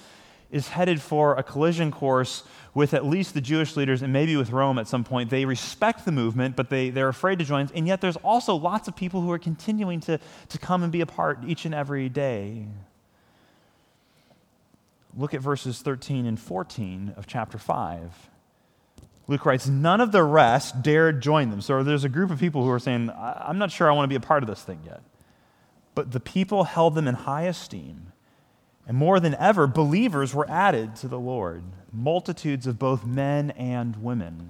is 0.51 0.69
headed 0.69 1.01
for 1.01 1.35
a 1.37 1.43
collision 1.43 1.91
course 1.91 2.43
with 2.75 2.95
at 2.95 3.05
least 3.05 3.35
the 3.35 3.41
Jewish 3.41 3.77
leaders 3.77 4.03
and 4.03 4.13
maybe 4.13 4.37
with 4.37 4.51
Rome 4.51 4.79
at 4.79 4.87
some 4.87 5.05
point. 5.05 5.31
They 5.31 5.45
respect 5.45 6.05
the 6.05 6.13
movement, 6.13 6.57
but 6.57 6.71
they, 6.71 6.91
they're 6.91 7.09
afraid 7.09 7.39
to 7.41 7.45
join. 7.45 7.69
And 7.75 7.87
yet 7.87 8.01
there's 8.01 8.17
also 8.19 8.55
lots 8.55 8.89
of 8.89 8.97
people 8.97 9.21
who 9.21 9.31
are 9.31 9.39
continuing 9.39 10.01
to, 10.01 10.19
to 10.49 10.59
come 10.59 10.83
and 10.83 10.93
be 10.93 11.01
a 11.01 11.07
part 11.07 11.41
each 11.47 11.65
and 11.65 11.75
every 11.75 12.09
day. 12.09 12.67
Look 15.17 15.35
at 15.35 15.41
verses 15.41 15.81
13 15.83 16.27
and 16.27 16.39
14 16.39 17.15
of 17.17 17.27
chapter 17.27 17.59
5. 17.59 18.31
Luke 19.27 19.45
writes, 19.45 19.67
None 19.67 20.01
of 20.01 20.13
the 20.13 20.23
rest 20.23 20.83
dared 20.83 21.21
join 21.21 21.51
them. 21.51 21.61
So 21.61 21.83
there's 21.83 22.05
a 22.05 22.09
group 22.09 22.31
of 22.31 22.39
people 22.39 22.63
who 22.63 22.71
are 22.71 22.79
saying, 22.79 23.11
I'm 23.11 23.59
not 23.59 23.71
sure 23.71 23.91
I 23.91 23.95
want 23.95 24.05
to 24.05 24.09
be 24.09 24.15
a 24.15 24.27
part 24.27 24.43
of 24.43 24.49
this 24.49 24.63
thing 24.63 24.81
yet. 24.87 25.03
But 25.95 26.13
the 26.13 26.21
people 26.21 26.65
held 26.65 26.95
them 26.95 27.09
in 27.09 27.15
high 27.15 27.43
esteem 27.43 28.08
and 28.89 28.97
more 28.97 29.21
than 29.21 29.35
ever, 29.35 29.67
believers 29.67 30.35
were 30.35 30.49
added 30.51 30.97
to 30.97 31.09
the 31.09 31.19
Lord, 31.19 31.63
multitudes 31.93 32.67
of 32.67 32.79
both 32.79 33.05
men 33.05 33.51
and 33.51 34.03
women. 34.03 34.49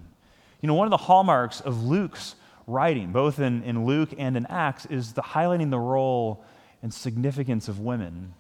You 0.61 0.69
know, 0.69 0.75
one 0.75 0.87
of 0.87 0.93
the 0.93 0.97
hallmarks 0.97 1.61
of 1.61 1.83
Luke's 1.85 2.37
writing, 2.69 3.11
both 3.11 3.41
in, 3.41 3.65
in 3.65 3.85
Luke 3.85 4.11
and 4.17 4.37
in 4.37 4.47
Acts, 4.47 4.87
is 4.87 5.13
the 5.13 5.23
highlighting 5.23 5.71
the 5.71 5.79
role 5.79 6.45
and 6.83 6.95
significance 6.95 7.67
of 7.67 7.81
women 7.81 8.33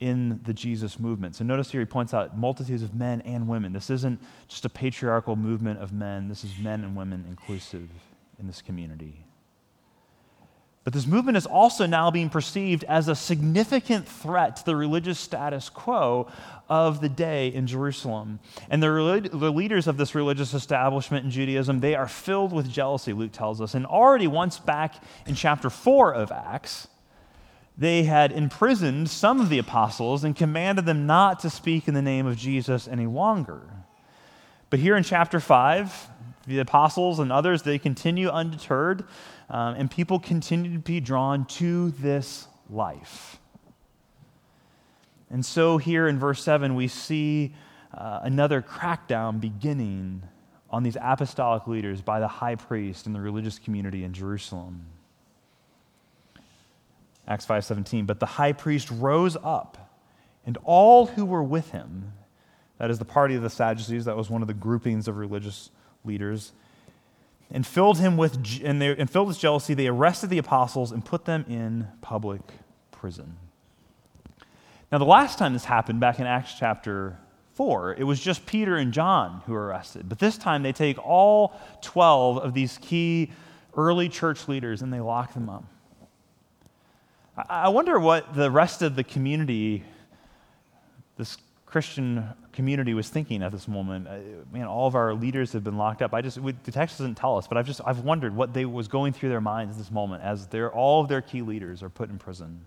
in 0.00 0.40
the 0.42 0.52
Jesus 0.52 0.98
movement. 0.98 1.36
So 1.36 1.44
notice 1.44 1.70
here 1.70 1.80
he 1.80 1.86
points 1.86 2.12
out 2.12 2.36
multitudes 2.36 2.82
of 2.82 2.94
men 2.94 3.20
and 3.20 3.46
women. 3.46 3.72
This 3.72 3.90
isn't 3.90 4.20
just 4.48 4.64
a 4.64 4.68
patriarchal 4.68 5.36
movement 5.36 5.80
of 5.80 5.92
men, 5.92 6.28
this 6.28 6.42
is 6.42 6.58
men 6.58 6.82
and 6.82 6.96
women 6.96 7.24
inclusive 7.28 7.88
in 8.40 8.48
this 8.48 8.60
community. 8.60 9.25
But 10.86 10.92
this 10.92 11.08
movement 11.08 11.36
is 11.36 11.46
also 11.46 11.84
now 11.84 12.12
being 12.12 12.30
perceived 12.30 12.84
as 12.84 13.08
a 13.08 13.16
significant 13.16 14.06
threat 14.06 14.54
to 14.58 14.64
the 14.64 14.76
religious 14.76 15.18
status 15.18 15.68
quo 15.68 16.28
of 16.68 17.00
the 17.00 17.08
day 17.08 17.48
in 17.48 17.66
Jerusalem. 17.66 18.38
And 18.70 18.80
the, 18.80 19.28
the, 19.32 19.50
leaders 19.50 19.88
of 19.88 19.96
this 19.96 20.14
religious 20.14 20.54
establishment 20.54 21.24
in 21.24 21.32
Judaism, 21.32 21.80
they 21.80 21.96
are 21.96 22.06
filled 22.06 22.52
with 22.52 22.70
jealousy, 22.70 23.12
Luke 23.12 23.32
tells 23.32 23.60
us. 23.60 23.74
And 23.74 23.84
already 23.84 24.28
once 24.28 24.60
back 24.60 25.02
in 25.26 25.34
chapter 25.34 25.70
4 25.70 26.14
of 26.14 26.30
Acts, 26.30 26.86
they 27.76 28.04
had 28.04 28.30
imprisoned 28.30 29.10
some 29.10 29.40
of 29.40 29.48
the 29.48 29.58
apostles 29.58 30.22
and 30.22 30.36
commanded 30.36 30.86
them 30.86 31.04
not 31.04 31.40
to 31.40 31.50
speak 31.50 31.88
in 31.88 31.94
the 31.94 32.00
name 32.00 32.26
of 32.26 32.36
Jesus 32.36 32.86
any 32.86 33.06
longer. 33.06 33.62
But 34.70 34.78
here 34.78 34.96
in 34.96 35.02
chapter 35.02 35.40
5, 35.40 36.10
the 36.46 36.60
apostles 36.60 37.18
and 37.18 37.32
others, 37.32 37.62
they 37.62 37.76
continue 37.76 38.28
undeterred 38.28 39.04
um, 39.48 39.74
and 39.74 39.90
people 39.90 40.18
continue 40.18 40.72
to 40.72 40.78
be 40.78 41.00
drawn 41.00 41.44
to 41.46 41.90
this 41.92 42.46
life. 42.68 43.38
And 45.30 45.44
so, 45.44 45.78
here 45.78 46.06
in 46.06 46.18
verse 46.18 46.42
7, 46.42 46.74
we 46.74 46.88
see 46.88 47.54
uh, 47.92 48.20
another 48.22 48.62
crackdown 48.62 49.40
beginning 49.40 50.22
on 50.70 50.82
these 50.82 50.96
apostolic 51.00 51.66
leaders 51.66 52.00
by 52.00 52.20
the 52.20 52.28
high 52.28 52.54
priest 52.54 53.06
and 53.06 53.14
the 53.14 53.20
religious 53.20 53.58
community 53.58 54.04
in 54.04 54.12
Jerusalem. 54.12 54.86
Acts 57.28 57.46
5:17 57.46 58.06
but 58.06 58.20
the 58.20 58.26
high 58.26 58.52
priest 58.52 58.90
rose 58.90 59.36
up 59.42 59.90
and 60.44 60.56
all 60.64 61.06
who 61.06 61.24
were 61.24 61.42
with 61.42 61.70
him 61.70 62.12
that 62.78 62.90
is 62.90 62.98
the 62.98 63.04
party 63.04 63.34
of 63.34 63.42
the 63.42 63.50
Sadducees 63.50 64.04
that 64.04 64.16
was 64.16 64.30
one 64.30 64.42
of 64.42 64.48
the 64.48 64.54
groupings 64.54 65.08
of 65.08 65.16
religious 65.16 65.70
leaders 66.04 66.52
and 67.50 67.66
filled 67.66 67.98
him 67.98 68.16
with 68.16 68.60
and, 68.62 68.80
they, 68.80 68.96
and 68.96 69.08
filled 69.08 69.28
with 69.28 69.38
jealousy 69.38 69.74
they 69.74 69.86
arrested 69.86 70.30
the 70.30 70.38
apostles 70.38 70.92
and 70.92 71.04
put 71.04 71.24
them 71.24 71.44
in 71.48 71.88
public 72.00 72.40
prison. 72.90 73.36
Now 74.90 74.98
the 74.98 75.04
last 75.04 75.38
time 75.38 75.52
this 75.52 75.64
happened 75.64 76.00
back 76.00 76.18
in 76.18 76.26
acts 76.26 76.54
chapter 76.58 77.18
4 77.54 77.94
it 77.94 78.04
was 78.04 78.20
just 78.20 78.46
peter 78.46 78.76
and 78.76 78.92
john 78.92 79.42
who 79.46 79.52
were 79.52 79.66
arrested. 79.66 80.08
But 80.08 80.18
this 80.18 80.36
time 80.36 80.62
they 80.62 80.72
take 80.72 80.98
all 80.98 81.58
12 81.82 82.38
of 82.38 82.54
these 82.54 82.78
key 82.78 83.30
early 83.76 84.08
church 84.08 84.48
leaders 84.48 84.82
and 84.82 84.92
they 84.92 85.00
lock 85.00 85.34
them 85.34 85.48
up. 85.48 85.64
I 87.48 87.68
wonder 87.68 87.98
what 88.00 88.34
the 88.34 88.50
rest 88.50 88.80
of 88.80 88.96
the 88.96 89.04
community 89.04 89.84
this 91.18 91.36
christian 91.66 92.24
community 92.52 92.94
was 92.94 93.08
thinking 93.08 93.42
at 93.42 93.52
this 93.52 93.68
moment. 93.68 94.08
Uh, 94.08 94.18
man, 94.50 94.64
all 94.64 94.86
of 94.86 94.94
our 94.94 95.12
leaders 95.12 95.52
have 95.52 95.62
been 95.62 95.76
locked 95.76 96.00
up. 96.00 96.14
I 96.14 96.22
just, 96.22 96.38
we, 96.38 96.52
the 96.64 96.72
text 96.72 96.98
doesn't 96.98 97.16
tell 97.16 97.36
us, 97.36 97.46
but 97.46 97.58
I've 97.58 97.66
just, 97.66 97.80
I've 97.84 98.00
wondered 98.00 98.34
what 98.34 98.54
they 98.54 98.64
was 98.64 98.88
going 98.88 99.12
through 99.12 99.28
their 99.28 99.40
minds 99.40 99.72
at 99.72 99.78
this 99.78 99.90
moment 99.90 100.22
as 100.22 100.46
their, 100.46 100.72
all 100.72 101.02
of 101.02 101.08
their 101.08 101.20
key 101.20 101.42
leaders 101.42 101.82
are 101.82 101.90
put 101.90 102.08
in 102.08 102.18
prison. 102.18 102.64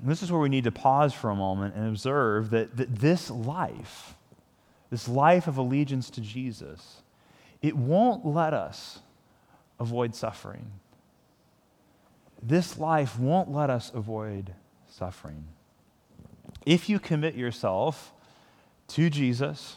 And 0.00 0.10
this 0.10 0.22
is 0.22 0.32
where 0.32 0.40
we 0.40 0.48
need 0.48 0.64
to 0.64 0.72
pause 0.72 1.14
for 1.14 1.30
a 1.30 1.36
moment 1.36 1.74
and 1.74 1.88
observe 1.88 2.50
that, 2.50 2.76
that 2.76 2.96
this 2.96 3.30
life, 3.30 4.14
this 4.90 5.06
life 5.06 5.46
of 5.46 5.56
allegiance 5.56 6.10
to 6.10 6.20
Jesus, 6.20 7.02
it 7.62 7.76
won't 7.76 8.26
let 8.26 8.52
us 8.52 9.00
avoid 9.78 10.14
suffering. 10.14 10.66
This 12.42 12.78
life 12.78 13.18
won't 13.18 13.50
let 13.50 13.70
us 13.70 13.90
avoid 13.94 14.52
suffering 14.88 15.44
if 16.66 16.88
you 16.88 16.98
commit 16.98 17.36
yourself 17.36 18.12
to 18.88 19.08
Jesus, 19.08 19.76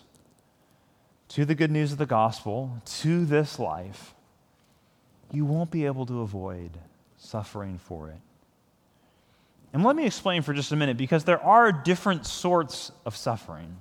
to 1.29 1.45
the 1.45 1.55
good 1.55 1.71
news 1.71 1.91
of 1.91 1.99
the 1.99 2.05
gospel, 2.07 2.81
to 2.85 3.23
this 3.25 3.59
life, 3.59 4.15
you 5.31 5.45
won't 5.45 5.69
be 5.69 5.85
able 5.85 6.07
to 6.07 6.21
avoid 6.21 6.71
suffering 7.17 7.77
for 7.77 8.09
it. 8.09 8.19
And 9.71 9.83
let 9.83 9.95
me 9.95 10.07
explain 10.07 10.41
for 10.41 10.53
just 10.53 10.71
a 10.71 10.75
minute 10.75 10.97
because 10.97 11.23
there 11.23 11.41
are 11.43 11.71
different 11.71 12.25
sorts 12.25 12.91
of 13.05 13.15
suffering. 13.15 13.77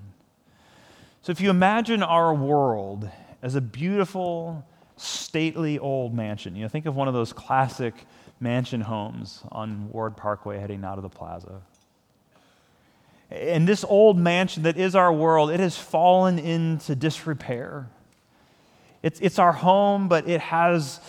So 1.22 1.32
if 1.32 1.40
you 1.40 1.48
imagine 1.48 2.02
our 2.02 2.34
world 2.34 3.08
as 3.42 3.54
a 3.54 3.60
beautiful, 3.62 4.66
stately 4.96 5.78
old 5.78 6.14
mansion, 6.14 6.54
you 6.54 6.62
know, 6.62 6.68
think 6.68 6.84
of 6.84 6.94
one 6.94 7.08
of 7.08 7.14
those 7.14 7.32
classic 7.32 7.94
mansion 8.38 8.82
homes 8.82 9.42
on 9.50 9.90
Ward 9.90 10.16
Parkway 10.16 10.58
heading 10.58 10.84
out 10.84 10.98
of 10.98 11.02
the 11.02 11.08
plaza. 11.08 11.62
And 13.30 13.68
this 13.68 13.85
old 13.85 14.18
mansion 14.18 14.62
that 14.62 14.78
is 14.78 14.94
our 14.94 15.12
world, 15.12 15.50
it 15.50 15.61
has 15.61 15.76
fallen 15.76 16.38
into 16.38 16.94
disrepair. 16.94 17.88
It's, 19.02 19.20
it's 19.20 19.38
our 19.38 19.52
home, 19.52 20.08
but 20.08 20.28
it 20.28 20.40
has 20.40 21.00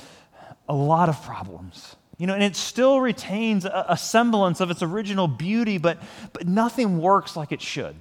a 0.67 0.73
lot 0.73 1.09
of 1.09 1.21
problems. 1.23 1.95
You 2.17 2.27
know, 2.27 2.33
and 2.33 2.43
it 2.43 2.57
still 2.57 2.99
retains 2.99 3.63
a, 3.63 3.85
a 3.89 3.97
semblance 3.97 4.59
of 4.59 4.69
its 4.69 4.83
original 4.83 5.27
beauty, 5.27 5.77
but, 5.77 5.97
but 6.33 6.45
nothing 6.45 6.99
works 6.99 7.37
like 7.37 7.53
it 7.53 7.61
should. 7.61 7.95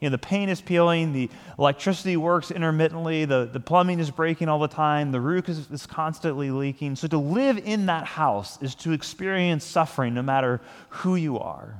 You 0.00 0.08
know, 0.08 0.12
the 0.12 0.18
paint 0.18 0.50
is 0.50 0.60
peeling, 0.60 1.12
the 1.12 1.30
electricity 1.58 2.16
works 2.16 2.50
intermittently, 2.50 3.24
the, 3.24 3.48
the 3.52 3.60
plumbing 3.60 4.00
is 4.00 4.10
breaking 4.10 4.48
all 4.48 4.58
the 4.58 4.66
time, 4.66 5.12
the 5.12 5.20
roof 5.20 5.48
is, 5.48 5.70
is 5.70 5.86
constantly 5.86 6.50
leaking. 6.50 6.96
So 6.96 7.06
to 7.06 7.18
live 7.18 7.58
in 7.58 7.86
that 7.86 8.04
house 8.04 8.60
is 8.60 8.74
to 8.76 8.92
experience 8.92 9.62
suffering 9.62 10.14
no 10.14 10.22
matter 10.22 10.60
who 10.88 11.14
you 11.14 11.38
are. 11.38 11.76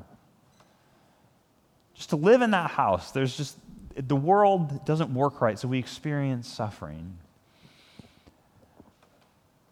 Just 2.03 2.11
to 2.11 2.17
live 2.17 2.43
in 2.43 2.51
that 2.51 2.73
house, 2.73 3.13
there's 3.13 3.37
just, 3.37 3.57
the 3.95 4.17
world 4.17 4.85
doesn't 4.85 5.15
work 5.15 5.41
right, 5.41 5.57
so 5.57 5.69
we 5.69 5.79
experience 5.79 6.49
suffering. 6.49 7.17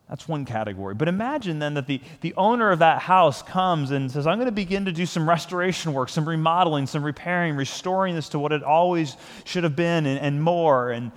That's 0.09 0.29
one 0.29 0.45
category. 0.45 0.95
But 0.95 1.09
imagine 1.09 1.59
then 1.59 1.75
that 1.75 1.89
the, 1.89 2.01
the 2.21 2.33
owner 2.37 2.71
of 2.71 2.79
that 2.79 3.03
house 3.03 3.43
comes 3.43 3.91
and 3.91 4.09
says, 4.09 4.29
I'm 4.29 4.37
going 4.37 4.47
to 4.47 4.53
begin 4.53 4.85
to 4.85 4.93
do 4.93 5.07
some 5.07 5.29
restoration 5.29 5.93
work, 5.93 6.09
some 6.09 6.29
remodeling, 6.29 6.87
some 6.87 7.03
repairing, 7.03 7.57
restoring 7.57 8.15
this 8.15 8.29
to 8.29 8.39
what 8.39 8.53
it 8.53 8.63
always 8.63 9.17
should 9.43 9.65
have 9.65 9.75
been 9.75 10.07
and, 10.07 10.21
and 10.21 10.41
more. 10.41 10.93
And 10.93 11.11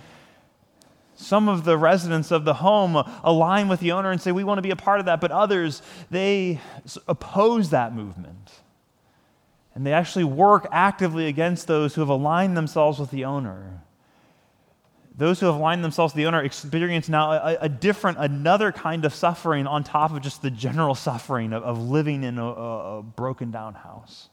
some 1.14 1.48
of 1.48 1.64
the 1.64 1.78
residents 1.78 2.32
of 2.32 2.44
the 2.44 2.56
home 2.56 2.96
align 3.24 3.68
with 3.68 3.82
the 3.82 3.92
owner 3.92 4.10
and 4.10 4.20
say, 4.20 4.32
We 4.32 4.44
want 4.44 4.58
to 4.58 4.64
be 4.64 4.72
a 4.72 4.76
part 4.76 5.00
of 5.00 5.06
that. 5.06 5.22
But 5.22 5.30
others, 5.30 5.84
they 6.10 6.60
oppose 7.08 7.70
that 7.70 7.94
movement. 7.94 8.50
And 9.76 9.86
they 9.86 9.94
actually 9.94 10.26
work 10.26 10.68
actively 10.72 11.28
against 11.28 11.68
those 11.68 11.96
who 11.96 12.02
have 12.02 12.10
aligned 12.10 12.56
themselves 12.56 13.00
with 13.00 13.12
the 13.12 13.26
owner 13.26 13.84
those 15.16 15.40
who 15.40 15.46
have 15.46 15.56
aligned 15.56 15.84
themselves 15.84 16.14
with 16.14 16.18
the 16.18 16.26
owner 16.26 16.44
experience 16.44 17.08
now 17.08 17.32
a, 17.32 17.58
a, 17.62 17.70
different, 17.70 18.18
another 18.20 18.72
kind 18.72 19.06
of 19.06 19.14
suffering 19.14 19.68
on 19.68 19.84
top 19.84 20.12
of 20.12 20.22
just 20.22 20.42
the 20.42 20.50
general 20.50 20.96
suffering 20.96 21.54
of, 21.54 21.64
of 21.64 21.80
living 21.80 22.24
in 22.24 22.40
a, 22.40 22.46
a, 22.46 23.04
broken 23.04 23.52
down 23.52 23.76
house. 23.76 24.30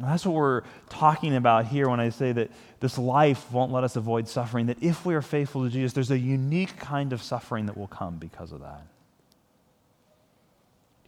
That's 0.00 0.24
what 0.24 0.34
we're 0.34 0.62
talking 0.88 1.36
about 1.36 1.66
here 1.66 1.88
when 1.90 2.00
I 2.00 2.08
say 2.08 2.32
that 2.32 2.50
this 2.78 2.96
life 2.96 3.50
won't 3.52 3.72
let 3.72 3.84
us 3.84 3.96
avoid 3.96 4.26
suffering, 4.28 4.66
that 4.66 4.82
if 4.82 5.04
we 5.04 5.14
are 5.14 5.20
faithful 5.20 5.64
to 5.64 5.70
Jesus, 5.70 5.92
there's 5.92 6.10
a 6.10 6.18
unique 6.18 6.78
kind 6.78 7.12
of 7.12 7.22
suffering 7.22 7.66
that 7.66 7.76
will 7.76 7.88
come 7.88 8.16
because 8.16 8.52
of 8.52 8.60
that. 8.60 8.86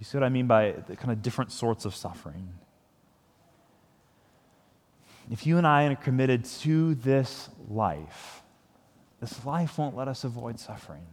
You 0.02 0.04
see 0.04 0.18
what 0.18 0.24
I 0.24 0.30
mean 0.30 0.48
by 0.48 0.72
the 0.88 0.96
kind 0.96 1.12
of 1.12 1.22
different 1.22 1.52
sorts 1.52 1.84
of 1.84 1.94
suffering? 1.94 2.48
if 5.30 5.46
you 5.46 5.58
and 5.58 5.64
I 5.64 5.84
are 5.84 5.94
committed 5.94 6.44
to 6.44 6.96
this 6.96 7.48
life, 7.68 8.42
this 9.20 9.46
life 9.46 9.78
won't 9.78 9.96
let 9.96 10.08
us 10.08 10.24
avoid 10.24 10.58
suffering. 10.58 11.06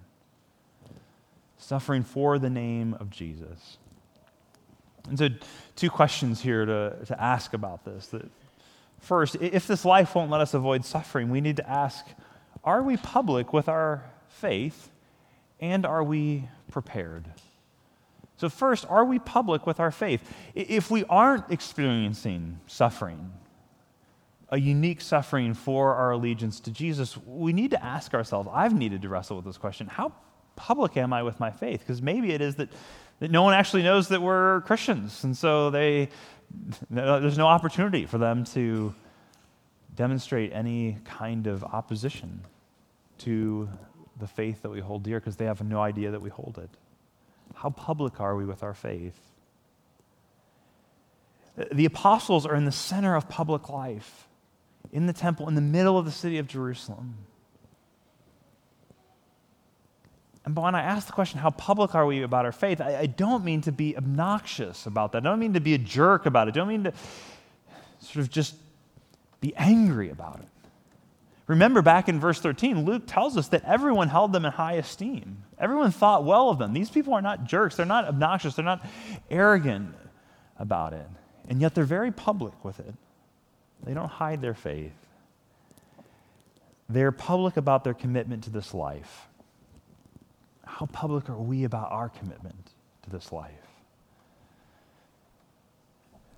Suffering 1.60 2.02
for 2.02 2.40
the 2.40 2.50
name 2.50 2.96
of 2.96 3.12
Jesus. 3.12 3.78
And 5.08 5.20
so, 5.20 5.30
two 5.76 5.92
questions 5.92 6.42
here 6.42 6.66
to, 6.66 6.98
to 7.06 7.22
ask 7.22 7.54
about 7.54 7.86
this. 7.86 8.08
That 8.08 8.26
first, 8.98 9.36
if 9.40 9.68
this 9.68 9.86
life 9.86 10.16
won't 10.16 10.32
let 10.32 10.42
us 10.42 10.56
avoid 10.56 10.84
suffering, 10.84 11.30
we 11.30 11.42
need 11.42 11.58
to 11.58 11.70
ask 11.70 12.08
are 12.64 12.82
we 12.82 12.98
public 12.98 13.54
with 13.54 13.70
our 13.70 14.04
faith 14.30 14.90
and 15.60 15.86
are 15.86 16.04
we 16.04 16.50
prepared? 16.72 17.26
So, 18.40 18.48
first, 18.48 18.86
are 18.88 19.04
we 19.04 19.20
public 19.20 19.68
with 19.68 19.82
our 19.82 19.92
faith? 19.92 20.22
If 20.56 20.90
we 20.90 21.04
aren't 21.10 21.52
experiencing 21.52 22.62
suffering, 22.68 23.34
a 24.48 24.58
unique 24.58 25.02
suffering 25.02 25.54
for 25.54 25.94
our 25.96 26.12
allegiance 26.12 26.62
to 26.62 26.72
Jesus, 26.72 27.18
we 27.28 27.52
need 27.52 27.72
to 27.72 27.84
ask 27.84 28.14
ourselves, 28.14 28.48
I've 28.54 28.74
needed 28.74 29.02
to 29.02 29.10
wrestle 29.10 29.36
with 29.36 29.46
this 29.46 29.58
question 29.58 29.88
how 29.88 30.14
public 30.56 30.96
am 30.96 31.12
I 31.12 31.22
with 31.24 31.38
my 31.42 31.52
faith? 31.52 31.82
Because 31.82 32.02
maybe 32.02 32.32
it 32.32 32.40
is 32.40 32.56
that, 32.56 32.70
that 33.20 33.30
no 33.30 33.44
one 33.44 33.54
actually 33.54 33.84
knows 33.84 34.08
that 34.08 34.22
we're 34.22 34.62
Christians, 34.62 35.26
and 35.26 35.36
so 35.36 35.70
they, 35.70 36.08
there's 36.90 37.38
no 37.38 37.48
opportunity 37.48 38.06
for 38.06 38.20
them 38.20 38.46
to 38.46 38.96
demonstrate 39.96 40.54
any 40.54 40.98
kind 41.04 41.46
of 41.46 41.62
opposition 41.66 42.40
to 43.18 43.68
the 44.18 44.28
faith 44.28 44.62
that 44.62 44.70
we 44.70 44.80
hold 44.80 45.04
dear 45.04 45.20
because 45.20 45.36
they 45.36 45.46
have 45.46 45.62
no 45.62 45.82
idea 45.82 46.12
that 46.12 46.22
we 46.22 46.30
hold 46.30 46.58
it. 46.58 46.70
How 47.56 47.70
public 47.70 48.20
are 48.20 48.36
we 48.36 48.46
with 48.46 48.64
our 48.64 48.74
faith? 48.74 49.20
The 51.72 51.86
apostles 51.86 52.46
are 52.46 52.56
in 52.56 52.66
the 52.66 52.72
center 52.72 53.16
of 53.16 53.28
public 53.28 53.70
life 53.70 54.28
in 54.92 55.08
the 55.08 55.14
temple 55.14 55.48
in 55.48 55.56
the 55.56 55.62
middle 55.62 55.98
of 55.98 56.06
the 56.06 56.12
city 56.12 56.38
of 56.38 56.48
Jerusalem. 56.48 57.16
And 60.46 60.56
but 60.56 60.62
when 60.62 60.74
I 60.74 60.82
ask 60.82 61.06
the 61.06 61.14
question, 61.14 61.40
how 61.40 61.52
public 61.52 61.96
are 61.96 62.06
we 62.06 62.24
about 62.24 62.46
our 62.46 62.52
faith, 62.52 62.82
I, 62.82 63.00
I, 63.00 63.06
don't 63.06 63.44
mean 63.44 63.62
to 63.62 63.72
be 63.72 63.96
obnoxious 63.96 64.86
about 64.86 65.12
that. 65.12 65.20
I 65.20 65.30
don't 65.30 65.40
mean 65.40 65.54
to 65.54 65.60
be 65.60 65.74
a 65.74 65.78
jerk 65.78 66.26
about 66.26 66.48
it. 66.48 66.52
I 66.52 66.56
don't 66.56 66.70
mean 66.70 66.86
to 66.86 66.94
sort 68.00 68.24
of 68.24 68.32
just 68.32 68.56
be 69.42 69.54
angry 69.56 70.10
about 70.10 70.40
it. 70.40 70.48
Remember 71.50 71.82
back 71.82 72.08
in 72.08 72.20
verse 72.20 72.40
13, 72.40 72.86
Luke 72.86 73.06
tells 73.08 73.36
us 73.36 73.48
that 73.48 73.64
everyone 73.66 74.08
held 74.08 74.34
them 74.34 74.46
in 74.46 74.52
high 74.52 74.74
esteem. 74.74 75.46
Everyone 75.58 75.90
thought 75.90 76.24
well 76.24 76.52
of 76.52 76.60
them. 76.60 76.74
These 76.74 76.92
people 76.92 77.16
are 77.16 77.24
not 77.24 77.46
jerks, 77.46 77.76
they're 77.76 77.88
not 77.88 78.06
obnoxious, 78.06 78.54
they're 78.54 78.64
not 78.64 78.86
arrogant 79.32 79.96
about 80.60 80.94
it. 80.94 81.08
And 81.48 81.60
yet 81.60 81.74
they're 81.74 81.86
very 81.86 82.12
public 82.12 82.64
with 82.64 82.80
it. 82.80 82.94
They 83.84 83.96
don't 83.96 84.10
hide 84.10 84.44
their 84.44 84.54
faith. 84.54 84.94
They're 86.88 87.12
public 87.12 87.58
about 87.58 87.84
their 87.84 87.96
commitment 87.96 88.44
to 88.44 88.52
this 88.52 88.76
life. 88.76 89.28
How 90.68 90.86
public 90.86 91.32
are 91.32 91.42
we 91.42 91.64
about 91.64 91.92
our 91.92 92.10
commitment 92.10 92.74
to 93.02 93.10
this 93.10 93.32
life? 93.32 93.54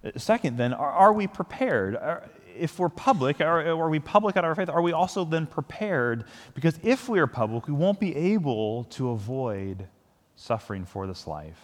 Uh, 0.05 0.11
second, 0.15 0.55
then, 0.55 0.71
are, 0.73 0.91
are 0.91 1.11
we 1.11 1.27
prepared? 1.27 1.97
Are, 1.97 2.29
if 2.57 2.79
we're 2.79 2.89
public, 2.89 3.41
are, 3.41 3.67
are 3.67 3.89
we 3.89 3.99
public 3.99 4.37
at 4.37 4.43
our 4.43 4.55
faith? 4.55 4.69
Are 4.69 4.81
we 4.81 4.93
also 4.93 5.25
then 5.25 5.47
prepared? 5.47 6.25
Because 6.53 6.79
if 6.83 7.09
we 7.09 7.19
are 7.19 7.27
public, 7.27 7.67
we 7.67 7.73
won't 7.73 7.99
be 7.99 8.15
able 8.15 8.85
to 8.85 9.09
avoid 9.09 9.87
suffering 10.35 10.85
for 10.85 11.07
this 11.07 11.27
life. 11.27 11.59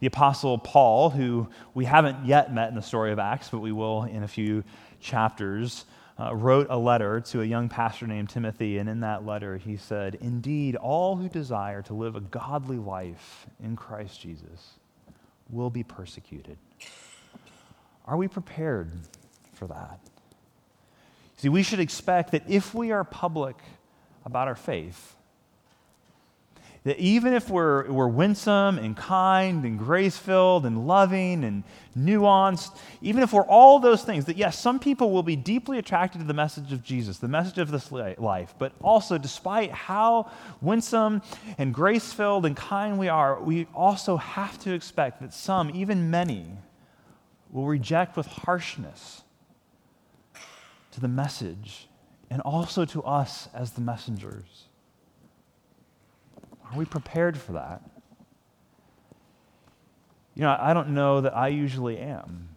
The 0.00 0.06
Apostle 0.06 0.58
Paul, 0.58 1.10
who 1.10 1.48
we 1.74 1.84
haven't 1.84 2.24
yet 2.24 2.52
met 2.52 2.68
in 2.68 2.74
the 2.74 2.82
story 2.82 3.12
of 3.12 3.18
Acts, 3.18 3.48
but 3.48 3.58
we 3.58 3.72
will 3.72 4.04
in 4.04 4.22
a 4.22 4.28
few 4.28 4.62
chapters, 5.00 5.84
uh, 6.20 6.34
wrote 6.34 6.66
a 6.70 6.78
letter 6.78 7.20
to 7.20 7.42
a 7.42 7.44
young 7.44 7.68
pastor 7.68 8.06
named 8.06 8.28
Timothy. 8.28 8.78
And 8.78 8.88
in 8.88 9.00
that 9.00 9.24
letter, 9.24 9.56
he 9.56 9.76
said, 9.76 10.16
Indeed, 10.20 10.76
all 10.76 11.16
who 11.16 11.28
desire 11.28 11.82
to 11.82 11.94
live 11.94 12.16
a 12.16 12.20
godly 12.20 12.78
life 12.78 13.46
in 13.62 13.76
Christ 13.76 14.20
Jesus 14.20 14.78
will 15.50 15.70
be 15.70 15.82
persecuted. 15.82 16.58
Are 18.04 18.16
we 18.16 18.26
prepared 18.26 18.90
for 19.58 19.66
that? 19.66 20.00
See, 21.36 21.48
we 21.48 21.62
should 21.62 21.80
expect 21.80 22.32
that 22.32 22.42
if 22.48 22.74
we 22.74 22.90
are 22.90 23.04
public 23.04 23.56
about 24.24 24.48
our 24.48 24.56
faith, 24.56 25.14
that 26.84 26.98
even 26.98 27.34
if 27.34 27.50
we're, 27.50 27.90
we're 27.90 28.08
winsome 28.08 28.78
and 28.78 28.96
kind 28.96 29.64
and 29.64 29.78
grace 29.78 30.16
filled 30.16 30.64
and 30.64 30.86
loving 30.86 31.44
and 31.44 31.62
nuanced, 31.96 32.76
even 33.02 33.22
if 33.22 33.32
we're 33.32 33.44
all 33.44 33.78
those 33.78 34.02
things, 34.02 34.24
that 34.24 34.36
yes, 34.36 34.58
some 34.58 34.78
people 34.78 35.10
will 35.10 35.22
be 35.22 35.36
deeply 35.36 35.78
attracted 35.78 36.18
to 36.18 36.24
the 36.24 36.34
message 36.34 36.72
of 36.72 36.82
Jesus, 36.82 37.18
the 37.18 37.28
message 37.28 37.58
of 37.58 37.70
this 37.70 37.92
life, 37.92 38.54
but 38.58 38.72
also, 38.80 39.18
despite 39.18 39.70
how 39.70 40.30
winsome 40.60 41.20
and 41.58 41.74
grace 41.74 42.12
filled 42.12 42.46
and 42.46 42.56
kind 42.56 42.98
we 42.98 43.08
are, 43.08 43.40
we 43.40 43.66
also 43.74 44.16
have 44.16 44.58
to 44.60 44.72
expect 44.72 45.20
that 45.20 45.34
some, 45.34 45.70
even 45.74 46.10
many, 46.10 46.46
will 47.50 47.66
reject 47.66 48.16
with 48.16 48.26
harshness 48.26 49.22
to 50.98 51.02
the 51.02 51.08
message 51.08 51.88
and 52.28 52.42
also 52.42 52.84
to 52.84 53.02
us 53.04 53.48
as 53.54 53.70
the 53.72 53.80
messengers. 53.80 54.64
Are 56.64 56.76
we 56.76 56.84
prepared 56.84 57.38
for 57.38 57.52
that? 57.52 57.82
You 60.34 60.42
know, 60.42 60.56
I 60.58 60.74
don't 60.74 60.90
know 60.90 61.20
that 61.20 61.36
I 61.36 61.48
usually 61.48 61.98
am. 61.98 62.48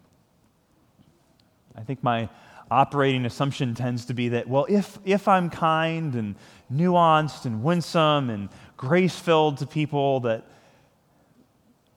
I 1.76 1.82
think 1.82 2.04
my 2.04 2.30
operating 2.70 3.26
assumption 3.26 3.76
tends 3.76 4.06
to 4.06 4.14
be 4.14 4.30
that, 4.30 4.48
well, 4.48 4.66
if, 4.68 4.98
if 5.06 5.28
I'm 5.28 5.50
kind 5.50 6.16
and 6.16 6.36
nuanced 6.74 7.46
and 7.46 7.64
winsome 7.64 8.30
and 8.30 8.50
grace 8.76 9.18
filled 9.18 9.60
to 9.60 9.68
people, 9.68 10.22
that 10.22 10.48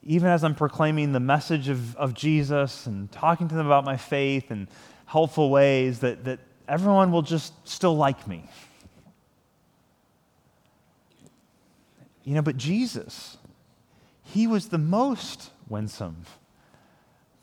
even 0.03 0.29
as 0.29 0.43
I'm 0.43 0.55
proclaiming 0.55 1.11
the 1.11 1.19
message 1.19 1.69
of, 1.69 1.95
of 1.97 2.13
Jesus 2.13 2.85
and 2.85 3.11
talking 3.11 3.47
to 3.47 3.55
them 3.55 3.65
about 3.65 3.83
my 3.83 3.97
faith 3.97 4.51
and 4.51 4.67
helpful 5.05 5.49
ways, 5.49 5.99
that, 5.99 6.25
that 6.25 6.39
everyone 6.67 7.11
will 7.11 7.21
just 7.21 7.53
still 7.67 7.95
like 7.95 8.27
me. 8.27 8.49
You 12.23 12.33
know, 12.33 12.41
but 12.41 12.57
Jesus, 12.57 13.37
he 14.23 14.47
was 14.47 14.69
the 14.69 14.79
most 14.79 15.51
winsome, 15.69 16.25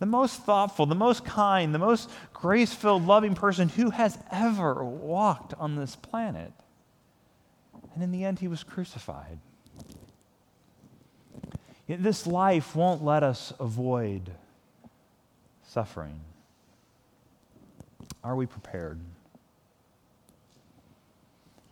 the 0.00 0.06
most 0.06 0.42
thoughtful, 0.42 0.86
the 0.86 0.96
most 0.96 1.24
kind, 1.24 1.72
the 1.72 1.78
most 1.78 2.10
grace 2.32 2.74
filled, 2.74 3.06
loving 3.06 3.36
person 3.36 3.68
who 3.68 3.90
has 3.90 4.18
ever 4.32 4.84
walked 4.84 5.54
on 5.54 5.76
this 5.76 5.94
planet. 5.94 6.52
And 7.94 8.02
in 8.02 8.10
the 8.10 8.24
end, 8.24 8.40
he 8.40 8.48
was 8.48 8.64
crucified. 8.64 9.38
This 11.86 12.26
life 12.26 12.74
won't 12.74 13.04
let 13.04 13.22
us 13.22 13.52
avoid 13.60 14.30
suffering. 15.68 16.20
Are 18.24 18.36
we 18.36 18.46
prepared? 18.46 19.00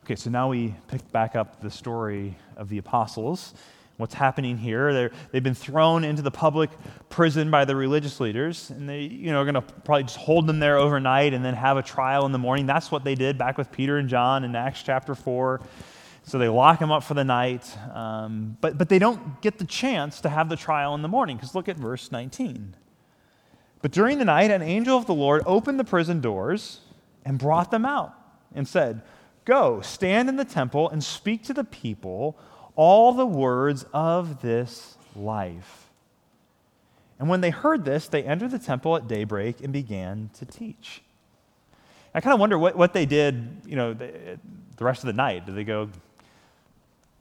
Okay, 0.05 0.17
so 0.17 0.31
now 0.31 0.49
we 0.49 0.75
pick 0.89 1.13
back 1.13 1.37
up 1.37 1.61
the 1.61 1.71
story 1.71 2.37
of 2.57 2.69
the 2.69 2.79
apostles. 2.79 3.55
What's 3.99 4.15
happening 4.15 4.57
here? 4.57 4.93
they 4.93 5.15
they've 5.31 5.43
been 5.43 5.55
thrown 5.55 6.03
into 6.03 6.23
the 6.23 6.31
public 6.31 6.71
prison 7.09 7.53
by 7.53 7.65
the 7.65 7.77
religious 7.77 8.19
leaders, 8.19 8.71
and 8.71 8.89
they, 8.89 9.03
you 9.03 9.31
know, 9.31 9.43
are 9.43 9.45
going 9.45 9.55
to 9.55 9.61
probably 9.61 10.05
just 10.05 10.17
hold 10.17 10.49
them 10.49 10.59
there 10.59 10.77
overnight 10.77 11.35
and 11.35 11.45
then 11.45 11.55
have 11.55 11.77
a 11.77 11.83
trial 11.83 12.27
in 12.27 12.33
the 12.33 12.39
morning. 12.39 12.67
That's 12.67 12.91
what 12.91 13.05
they 13.05 13.15
did 13.15 13.39
back 13.39 13.57
with 13.57 13.71
Peter 13.71 13.99
and 13.99 14.09
John 14.09 14.43
in 14.43 14.57
Acts 14.57 14.83
chapter 14.83 15.15
4. 15.15 15.61
So 16.25 16.39
they 16.39 16.49
lock 16.49 16.81
them 16.81 16.91
up 16.91 17.05
for 17.05 17.15
the 17.15 17.25
night, 17.25 17.77
um, 17.95 18.57
but, 18.61 18.77
but 18.77 18.89
they 18.89 18.99
don't 18.99 19.41
get 19.41 19.59
the 19.59 19.65
chance 19.65 20.21
to 20.23 20.29
have 20.29 20.49
the 20.49 20.57
trial 20.57 20.95
in 20.95 21.03
the 21.03 21.09
morning, 21.09 21.37
because 21.37 21.55
look 21.55 21.69
at 21.69 21.77
verse 21.77 22.11
19. 22.11 22.75
But 23.83 23.93
during 23.93 24.19
the 24.19 24.25
night, 24.25 24.51
an 24.51 24.63
angel 24.63 24.97
of 24.97 25.07
the 25.07 25.15
Lord 25.15 25.43
opened 25.47 25.81
the 25.81 25.85
prison 25.85 26.21
doors 26.21 26.81
and 27.25 27.39
brought 27.39 27.71
them 27.71 27.85
out 27.85 28.15
and 28.55 28.67
said, 28.69 29.03
Go, 29.45 29.81
stand 29.81 30.29
in 30.29 30.37
the 30.37 30.45
temple 30.45 30.89
and 30.91 31.03
speak 31.03 31.45
to 31.45 31.55
the 31.55 31.65
people 31.65 32.39
all 32.77 33.13
the 33.13 33.27
words 33.27 33.85
of 33.93 34.43
this 34.43 34.97
life. 35.17 35.91
And 37.19 37.29
when 37.29 37.41
they 37.41 37.51
heard 37.51 37.85
this, 37.85 38.09
they 38.09 38.23
entered 38.23 38.51
the 38.51 38.59
temple 38.59 38.97
at 38.97 39.09
daybreak 39.09 39.61
and 39.61 39.73
began 39.73 40.31
to 40.39 40.47
teach. 40.47 41.03
I 42.15 42.21
kind 42.21 42.35
of 42.35 42.41
wonder 42.41 42.59
what, 42.59 42.77
what 42.77 42.93
they 42.93 43.07
did, 43.07 43.63
you 43.67 43.77
know, 43.77 43.93
the, 43.93 44.39
the 44.77 44.85
rest 44.85 45.03
of 45.03 45.07
the 45.07 45.13
night. 45.13 45.47
Did 45.47 45.55
they 45.55 45.65
go 45.65 45.91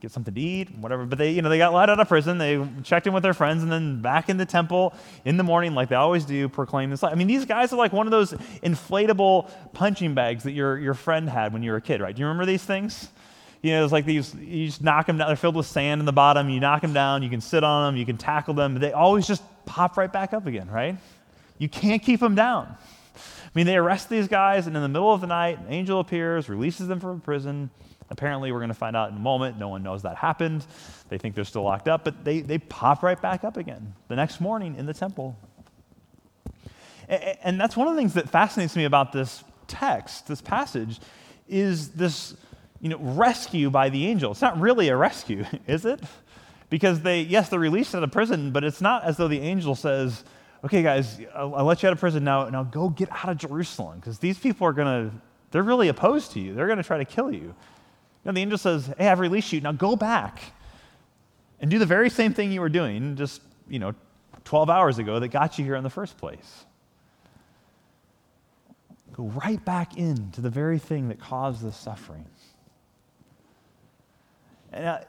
get 0.02 0.12
something 0.12 0.34
to 0.34 0.40
eat, 0.40 0.70
whatever. 0.78 1.06
But 1.06 1.18
they, 1.18 1.32
you 1.32 1.42
know, 1.42 1.50
they 1.50 1.58
got 1.58 1.74
let 1.74 1.90
out 1.90 2.00
of 2.00 2.08
prison. 2.08 2.38
They 2.38 2.64
checked 2.84 3.08
in 3.08 3.14
with 3.14 3.24
their 3.24 3.34
friends, 3.34 3.64
and 3.64 3.72
then 3.72 4.02
back 4.02 4.30
in 4.30 4.38
the 4.38 4.46
temple 4.46 4.94
in 5.26 5.38
the 5.38 5.44
morning, 5.44 5.76
like 5.76 5.90
they 5.90 5.96
always 5.96 6.26
do, 6.26 6.48
proclaim 6.48 6.90
this 6.90 7.04
life. 7.04 7.12
I 7.12 7.16
mean, 7.16 7.28
these 7.28 7.46
guys 7.46 7.74
are 7.74 7.76
like 7.76 7.92
one 7.92 8.08
of 8.08 8.12
those 8.12 8.32
inflatable 8.64 9.50
punching 9.74 10.14
bags 10.14 10.44
that 10.44 10.52
your, 10.52 10.78
your 10.78 10.94
friend 10.94 11.30
had 11.30 11.54
when 11.54 11.64
you 11.64 11.72
were 11.72 11.78
a 11.78 11.82
kid, 11.82 12.02
right? 12.02 12.16
Do 12.16 12.22
you 12.22 12.28
remember 12.28 12.46
these 12.46 12.64
things? 12.64 13.10
You 13.62 13.72
know, 13.72 13.84
it's 13.84 13.92
like 13.92 14.06
these, 14.06 14.34
you 14.36 14.68
just 14.68 14.82
knock 14.82 15.06
them 15.06 15.18
down. 15.18 15.28
They're 15.28 15.36
filled 15.36 15.58
with 15.58 15.66
sand 15.66 16.00
in 16.00 16.06
the 16.06 16.14
bottom. 16.14 16.50
You 16.50 16.62
knock 16.62 16.82
them 16.82 16.94
down. 16.94 17.24
You 17.24 17.30
can 17.30 17.42
sit 17.42 17.64
on 17.64 17.92
them. 17.92 18.00
You 18.00 18.06
can 18.06 18.18
tackle 18.18 18.54
them. 18.54 18.74
But 18.74 18.82
they 18.82 18.94
always 18.94 19.28
just 19.28 19.44
pop 19.66 19.98
right 19.98 20.12
back 20.12 20.34
up 20.34 20.48
again, 20.48 20.70
right? 20.70 20.96
You 21.58 21.68
can't 21.68 22.02
keep 22.02 22.22
them 22.22 22.36
down. 22.36 22.74
I 23.18 23.52
mean, 23.54 23.66
they 23.66 23.76
arrest 23.76 24.10
these 24.10 24.28
guys, 24.28 24.68
and 24.68 24.76
in 24.76 24.82
the 24.82 24.88
middle 24.88 25.12
of 25.12 25.22
the 25.22 25.28
night, 25.28 25.60
an 25.60 25.74
angel 25.74 26.00
appears, 26.00 26.48
releases 26.48 26.88
them 26.88 27.00
from 27.00 27.20
prison, 27.20 27.70
Apparently, 28.12 28.52
we're 28.52 28.60
going 28.60 28.70
to 28.70 28.74
find 28.74 28.96
out 28.96 29.12
in 29.12 29.18
a 29.18 29.20
moment. 29.20 29.58
No 29.58 29.68
one 29.70 29.84
knows 29.84 30.02
that 30.02 30.18
happened. 30.18 30.66
They 31.10 31.18
think 31.18 31.36
they're 31.36 31.44
still 31.44 31.64
locked 31.64 31.88
up, 31.88 32.04
but 32.04 32.26
they, 32.26 32.42
they 32.42 32.58
pop 32.58 33.04
right 33.04 33.22
back 33.22 33.44
up 33.44 33.58
again 33.58 33.94
the 34.08 34.16
next 34.16 34.42
morning 34.42 34.76
in 34.76 34.86
the 34.86 34.94
temple. 34.94 35.38
And 37.08 37.60
that's 37.60 37.76
one 37.76 37.88
of 37.88 37.96
the 37.96 38.00
things 38.00 38.14
that 38.14 38.30
fascinates 38.30 38.76
me 38.76 38.86
about 38.86 39.12
this 39.12 39.44
text, 39.68 40.28
this 40.28 40.42
passage, 40.42 41.00
is 41.48 41.90
this 41.90 42.36
you 42.82 42.90
know, 42.90 42.98
rescue 42.98 43.70
by 43.70 43.90
the 43.90 44.06
angel. 44.08 44.32
It's 44.32 44.42
not 44.42 44.60
really 44.60 44.90
a 44.90 44.96
rescue, 44.96 45.46
is 45.68 45.86
it? 45.86 46.02
Because 46.70 47.02
they, 47.02 47.22
yes, 47.22 47.50
they're 47.50 47.60
released 47.60 47.96
out 47.96 48.04
of 48.04 48.12
prison, 48.12 48.52
but 48.52 48.64
it's 48.64 48.80
not 48.80 49.04
as 49.04 49.18
though 49.18 49.28
the 49.28 49.40
angel 49.40 49.76
says, 49.76 50.24
okay, 50.64 50.84
guys, 50.84 51.20
I'll, 51.34 51.56
I'll 51.56 51.66
let 51.66 51.82
you 51.82 51.88
out 51.90 51.94
of 51.94 52.00
prison 52.00 52.24
now. 52.24 52.48
Now 52.50 52.64
go 52.64 52.90
get 52.90 53.10
out 53.12 53.30
of 53.30 53.38
Jerusalem 53.38 54.00
because 54.00 54.20
these 54.20 54.38
people 54.38 54.68
are 54.68 54.74
going 54.74 55.10
to, 55.10 55.16
they're 55.52 55.64
really 55.64 55.88
opposed 55.88 56.32
to 56.34 56.40
you. 56.40 56.54
They're 56.54 56.68
going 56.68 56.78
to 56.78 56.84
try 56.84 57.00
to 57.00 57.06
kill 57.06 57.32
you. 57.32 57.56
And 58.30 58.38
the 58.38 58.42
angel 58.42 58.58
says, 58.60 58.90
Hey, 58.98 59.08
I've 59.10 59.20
released 59.20 59.52
you. 59.52 59.60
Now 59.60 59.72
go 59.72 59.96
back 59.96 60.40
and 61.60 61.70
do 61.70 61.80
the 61.80 61.86
very 61.86 62.10
same 62.10 62.34
thing 62.34 62.52
you 62.52 62.62
were 62.62 62.70
doing 62.70 63.16
just, 63.16 63.42
you 63.68 63.80
know, 63.80 63.94
12 64.46 64.70
hours 64.70 65.00
ago 65.00 65.20
that 65.20 65.30
got 65.30 65.58
you 65.58 65.66
here 65.66 65.76
in 65.76 65.84
the 65.84 65.90
first 65.90 66.18
place. 66.18 66.66
Go 69.14 69.24
right 69.24 69.64
back 69.66 69.98
into 69.98 70.42
the 70.42 70.50
very 70.50 70.80
thing 70.80 71.10
that 71.10 71.20
caused 71.20 71.64
this 71.64 71.76
suffering. 71.76 72.26
And 74.72 74.86
uh, 74.86 75.00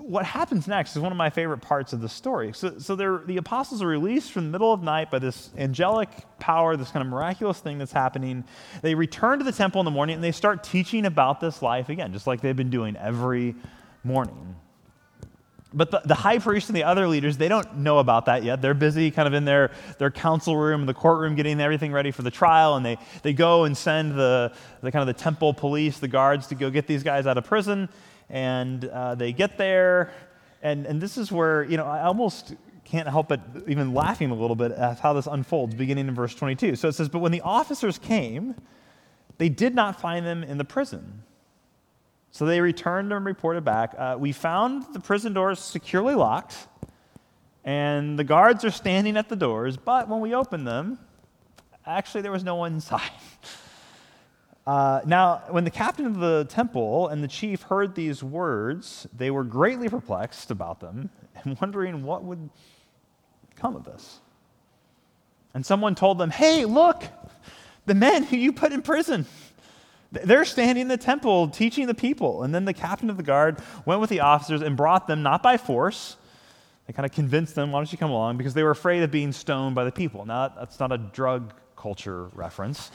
what 0.00 0.24
happens 0.24 0.66
next 0.68 0.96
is 0.96 1.02
one 1.02 1.12
of 1.12 1.18
my 1.18 1.30
favorite 1.30 1.58
parts 1.58 1.92
of 1.92 2.00
the 2.00 2.08
story. 2.08 2.52
So, 2.54 2.78
so 2.78 2.96
the 2.96 3.36
apostles 3.36 3.82
are 3.82 3.86
released 3.86 4.32
from 4.32 4.44
the 4.44 4.50
middle 4.50 4.72
of 4.72 4.82
night 4.82 5.10
by 5.10 5.18
this 5.18 5.50
angelic 5.56 6.08
power, 6.38 6.76
this 6.76 6.90
kind 6.90 7.04
of 7.04 7.10
miraculous 7.10 7.58
thing 7.58 7.78
that's 7.78 7.92
happening. 7.92 8.44
They 8.80 8.94
return 8.94 9.38
to 9.38 9.44
the 9.44 9.52
temple 9.52 9.80
in 9.80 9.84
the 9.84 9.90
morning 9.90 10.14
and 10.14 10.24
they 10.24 10.32
start 10.32 10.62
teaching 10.62 11.04
about 11.04 11.40
this 11.40 11.62
life 11.62 11.88
again, 11.88 12.12
just 12.12 12.26
like 12.26 12.40
they've 12.40 12.56
been 12.56 12.70
doing 12.70 12.96
every 12.96 13.54
morning. 14.04 14.56
But 15.74 15.90
the, 15.90 16.00
the, 16.02 16.14
high 16.14 16.38
priest 16.38 16.70
and 16.70 16.76
the 16.76 16.84
other 16.84 17.06
leaders, 17.06 17.36
they 17.36 17.48
don't 17.48 17.78
know 17.78 17.98
about 17.98 18.24
that 18.24 18.42
yet. 18.42 18.62
They're 18.62 18.72
busy 18.72 19.10
kind 19.10 19.28
of 19.28 19.34
in 19.34 19.44
their, 19.44 19.70
their 19.98 20.10
council 20.10 20.56
room, 20.56 20.86
the 20.86 20.94
courtroom, 20.94 21.34
getting 21.34 21.60
everything 21.60 21.92
ready 21.92 22.10
for 22.10 22.22
the 22.22 22.30
trial. 22.30 22.76
And 22.76 22.86
they, 22.86 22.96
they 23.22 23.34
go 23.34 23.64
and 23.64 23.76
send 23.76 24.12
the, 24.12 24.54
the 24.80 24.90
kind 24.90 25.06
of 25.06 25.14
the 25.14 25.22
temple 25.22 25.52
police, 25.52 25.98
the 25.98 26.08
guards, 26.08 26.46
to 26.46 26.54
go 26.54 26.70
get 26.70 26.86
these 26.86 27.02
guys 27.02 27.26
out 27.26 27.36
of 27.36 27.44
prison 27.44 27.90
and 28.30 28.84
uh, 28.84 29.14
they 29.14 29.32
get 29.32 29.58
there, 29.58 30.12
and, 30.62 30.86
and 30.86 31.00
this 31.00 31.16
is 31.16 31.32
where, 31.32 31.64
you 31.64 31.76
know, 31.76 31.86
I 31.86 32.02
almost 32.02 32.54
can't 32.84 33.08
help 33.08 33.28
but 33.28 33.40
even 33.66 33.92
laughing 33.92 34.30
a 34.30 34.34
little 34.34 34.56
bit 34.56 34.72
at 34.72 34.98
how 34.98 35.12
this 35.12 35.26
unfolds, 35.26 35.74
beginning 35.74 36.08
in 36.08 36.14
verse 36.14 36.34
22. 36.34 36.76
So 36.76 36.88
it 36.88 36.92
says, 36.92 37.08
But 37.08 37.18
when 37.18 37.32
the 37.32 37.42
officers 37.42 37.98
came, 37.98 38.54
they 39.36 39.48
did 39.48 39.74
not 39.74 40.00
find 40.00 40.24
them 40.24 40.42
in 40.42 40.58
the 40.58 40.64
prison. 40.64 41.22
So 42.30 42.44
they 42.44 42.60
returned 42.60 43.12
and 43.12 43.24
reported 43.24 43.64
back. 43.64 43.94
Uh, 43.96 44.16
we 44.18 44.32
found 44.32 44.86
the 44.92 45.00
prison 45.00 45.32
doors 45.32 45.58
securely 45.58 46.14
locked, 46.14 46.66
and 47.64 48.18
the 48.18 48.24
guards 48.24 48.64
are 48.64 48.70
standing 48.70 49.16
at 49.16 49.28
the 49.28 49.36
doors, 49.36 49.76
but 49.76 50.08
when 50.08 50.20
we 50.20 50.34
opened 50.34 50.66
them, 50.66 50.98
actually 51.86 52.22
there 52.22 52.32
was 52.32 52.44
no 52.44 52.56
one 52.56 52.74
inside. 52.74 53.10
Uh, 54.68 55.00
now, 55.06 55.44
when 55.48 55.64
the 55.64 55.70
captain 55.70 56.04
of 56.04 56.18
the 56.18 56.44
temple 56.50 57.08
and 57.08 57.24
the 57.24 57.28
chief 57.28 57.62
heard 57.62 57.94
these 57.94 58.22
words, 58.22 59.06
they 59.16 59.30
were 59.30 59.42
greatly 59.42 59.88
perplexed 59.88 60.50
about 60.50 60.78
them 60.78 61.08
and 61.42 61.58
wondering 61.58 62.02
what 62.02 62.22
would 62.22 62.50
come 63.56 63.74
of 63.74 63.84
this. 63.84 64.20
And 65.54 65.64
someone 65.64 65.94
told 65.94 66.18
them, 66.18 66.28
Hey, 66.28 66.66
look, 66.66 67.02
the 67.86 67.94
men 67.94 68.24
who 68.24 68.36
you 68.36 68.52
put 68.52 68.72
in 68.72 68.82
prison. 68.82 69.24
They're 70.12 70.44
standing 70.44 70.82
in 70.82 70.88
the 70.88 70.98
temple 70.98 71.48
teaching 71.48 71.86
the 71.86 71.94
people. 71.94 72.42
And 72.42 72.54
then 72.54 72.66
the 72.66 72.74
captain 72.74 73.08
of 73.08 73.16
the 73.16 73.22
guard 73.22 73.62
went 73.86 74.02
with 74.02 74.10
the 74.10 74.20
officers 74.20 74.60
and 74.60 74.76
brought 74.76 75.06
them, 75.06 75.22
not 75.22 75.42
by 75.42 75.56
force. 75.56 76.18
They 76.86 76.92
kind 76.92 77.06
of 77.06 77.12
convinced 77.12 77.54
them, 77.54 77.72
why 77.72 77.78
don't 77.78 77.90
you 77.90 77.96
come 77.96 78.10
along? 78.10 78.36
Because 78.36 78.52
they 78.52 78.62
were 78.62 78.70
afraid 78.70 79.02
of 79.02 79.10
being 79.10 79.32
stoned 79.32 79.74
by 79.74 79.84
the 79.84 79.92
people. 79.92 80.26
Now, 80.26 80.48
that's 80.48 80.78
not 80.78 80.92
a 80.92 80.98
drug 80.98 81.54
culture 81.74 82.24
reference. 82.34 82.90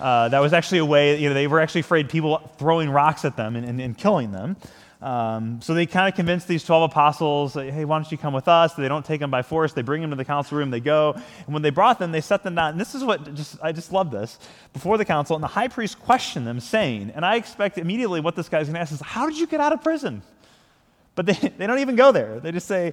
Uh, 0.00 0.28
that 0.28 0.40
was 0.40 0.52
actually 0.52 0.78
a 0.78 0.84
way, 0.84 1.18
you 1.18 1.28
know, 1.28 1.34
they 1.34 1.46
were 1.46 1.60
actually 1.60 1.80
afraid 1.80 2.08
people 2.08 2.38
throwing 2.58 2.90
rocks 2.90 3.24
at 3.24 3.36
them 3.36 3.56
and, 3.56 3.66
and, 3.66 3.80
and 3.80 3.98
killing 3.98 4.30
them. 4.30 4.56
Um, 5.00 5.60
so 5.62 5.74
they 5.74 5.86
kind 5.86 6.08
of 6.08 6.16
convinced 6.16 6.48
these 6.48 6.64
12 6.64 6.90
apostles, 6.90 7.54
hey, 7.54 7.84
why 7.84 7.98
don't 7.98 8.10
you 8.10 8.18
come 8.18 8.32
with 8.32 8.48
us? 8.48 8.74
They 8.74 8.88
don't 8.88 9.04
take 9.04 9.20
them 9.20 9.30
by 9.30 9.42
force. 9.42 9.72
They 9.72 9.82
bring 9.82 10.00
them 10.00 10.10
to 10.10 10.16
the 10.16 10.24
council 10.24 10.58
room. 10.58 10.70
They 10.70 10.80
go. 10.80 11.12
And 11.14 11.54
when 11.54 11.62
they 11.62 11.70
brought 11.70 12.00
them, 12.00 12.10
they 12.10 12.20
set 12.20 12.42
them 12.42 12.56
down. 12.56 12.72
And 12.72 12.80
this 12.80 12.94
is 12.94 13.04
what 13.04 13.32
just, 13.34 13.58
I 13.62 13.70
just 13.70 13.92
love 13.92 14.10
this. 14.10 14.38
Before 14.72 14.98
the 14.98 15.04
council, 15.04 15.36
and 15.36 15.42
the 15.42 15.48
high 15.48 15.68
priest 15.68 16.00
questioned 16.00 16.46
them, 16.46 16.58
saying, 16.58 17.12
and 17.14 17.24
I 17.24 17.36
expect 17.36 17.78
immediately 17.78 18.20
what 18.20 18.34
this 18.34 18.48
guy's 18.48 18.66
going 18.66 18.74
to 18.74 18.80
ask 18.80 18.92
is, 18.92 19.00
how 19.00 19.28
did 19.28 19.38
you 19.38 19.46
get 19.46 19.60
out 19.60 19.72
of 19.72 19.82
prison? 19.82 20.22
But 21.14 21.26
they, 21.26 21.32
they 21.58 21.66
don't 21.66 21.78
even 21.78 21.94
go 21.94 22.10
there. 22.10 22.40
They 22.40 22.50
just 22.50 22.66
say, 22.66 22.92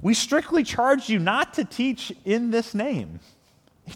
we 0.00 0.14
strictly 0.14 0.64
charged 0.64 1.08
you 1.08 1.20
not 1.20 1.54
to 1.54 1.64
teach 1.64 2.12
in 2.24 2.50
this 2.50 2.74
name. 2.74 3.20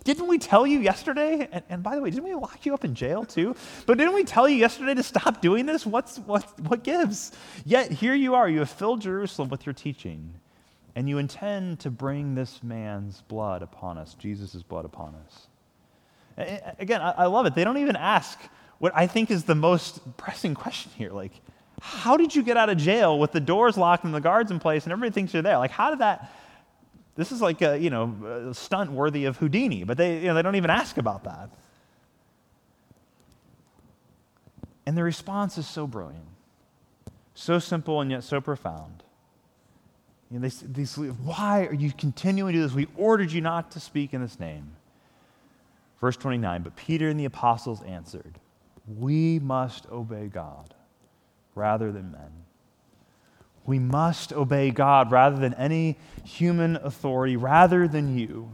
Didn't 0.02 0.26
we 0.26 0.38
tell 0.38 0.66
you 0.66 0.80
yesterday? 0.80 1.48
And, 1.52 1.62
and, 1.68 1.82
by 1.82 1.94
the 1.94 2.02
way, 2.02 2.10
didn't 2.10 2.24
we 2.24 2.34
lock 2.34 2.66
you 2.66 2.74
up 2.74 2.84
in 2.84 2.94
jail 2.94 3.24
too? 3.24 3.54
But 3.86 3.98
didn't 3.98 4.14
we 4.14 4.24
tell 4.24 4.48
you 4.48 4.56
yesterday 4.56 4.94
to 4.94 5.02
stop 5.02 5.40
doing 5.40 5.64
this? 5.66 5.86
What's, 5.86 6.18
what, 6.18 6.42
what 6.60 6.82
gives? 6.82 7.32
Yet 7.64 7.92
here 7.92 8.14
you 8.14 8.34
are. 8.34 8.48
You 8.48 8.60
have 8.60 8.70
filled 8.70 9.00
Jerusalem 9.00 9.48
with 9.48 9.64
your 9.64 9.72
teaching, 9.72 10.34
and 10.96 11.08
you 11.08 11.18
intend 11.18 11.78
to 11.80 11.90
bring 11.90 12.34
this 12.34 12.62
man's 12.64 13.22
blood 13.28 13.62
upon 13.62 13.96
us, 13.96 14.14
Jesus' 14.14 14.62
blood 14.62 14.84
upon 14.84 15.14
us. 15.24 15.46
Again, 16.78 17.00
I, 17.00 17.12
I 17.12 17.26
love 17.26 17.46
it. 17.46 17.54
They 17.54 17.64
don't 17.64 17.78
even 17.78 17.96
ask 17.96 18.38
what 18.78 18.92
I 18.94 19.06
think 19.06 19.30
is 19.30 19.44
the 19.44 19.54
most 19.54 20.00
pressing 20.16 20.54
question 20.54 20.90
here. 20.96 21.10
Like, 21.12 21.32
how 21.80 22.16
did 22.16 22.34
you 22.34 22.42
get 22.42 22.56
out 22.56 22.68
of 22.68 22.76
jail 22.76 23.18
with 23.18 23.32
the 23.32 23.40
doors 23.40 23.76
locked 23.76 24.04
and 24.04 24.14
the 24.14 24.20
guards 24.20 24.50
in 24.50 24.58
place 24.58 24.84
and 24.84 24.92
everybody 24.92 25.14
thinks 25.14 25.32
you're 25.32 25.42
there? 25.42 25.58
Like, 25.58 25.70
how 25.70 25.90
did 25.90 26.00
that 26.00 26.32
This 27.16 27.32
is 27.32 27.40
like 27.40 27.62
a, 27.62 27.78
you 27.78 27.90
know, 27.90 28.48
a 28.50 28.54
stunt 28.54 28.92
worthy 28.92 29.24
of 29.24 29.38
Houdini, 29.38 29.84
but 29.84 29.96
they, 29.96 30.20
you 30.20 30.26
know, 30.26 30.34
they 30.34 30.42
don't 30.42 30.56
even 30.56 30.70
ask 30.70 30.98
about 30.98 31.24
that. 31.24 31.50
And 34.84 34.96
the 34.96 35.02
response 35.02 35.58
is 35.58 35.66
so 35.66 35.86
brilliant, 35.86 36.26
so 37.34 37.58
simple 37.58 38.00
and 38.00 38.10
yet 38.10 38.22
so 38.22 38.40
profound. 38.40 39.02
You 40.30 40.38
know, 40.38 40.48
they, 40.48 40.66
these, 40.66 40.96
why 40.96 41.66
are 41.66 41.74
you 41.74 41.92
continuing 41.92 42.52
to 42.52 42.58
do 42.58 42.62
this? 42.62 42.74
We 42.74 42.88
ordered 42.96 43.32
you 43.32 43.40
not 43.40 43.70
to 43.72 43.80
speak 43.80 44.12
in 44.12 44.20
this 44.20 44.38
name. 44.38 44.76
Verse 46.00 46.16
29 46.16 46.62
But 46.62 46.76
Peter 46.76 47.08
and 47.08 47.18
the 47.18 47.24
apostles 47.24 47.82
answered, 47.82 48.38
We 48.86 49.38
must 49.38 49.86
obey 49.90 50.26
God 50.26 50.74
rather 51.54 51.90
than 51.90 52.12
men. 52.12 52.45
We 53.66 53.78
must 53.78 54.32
obey 54.32 54.70
God 54.70 55.10
rather 55.10 55.36
than 55.36 55.54
any 55.54 55.98
human 56.24 56.76
authority, 56.76 57.36
rather 57.36 57.88
than 57.88 58.16
you. 58.16 58.50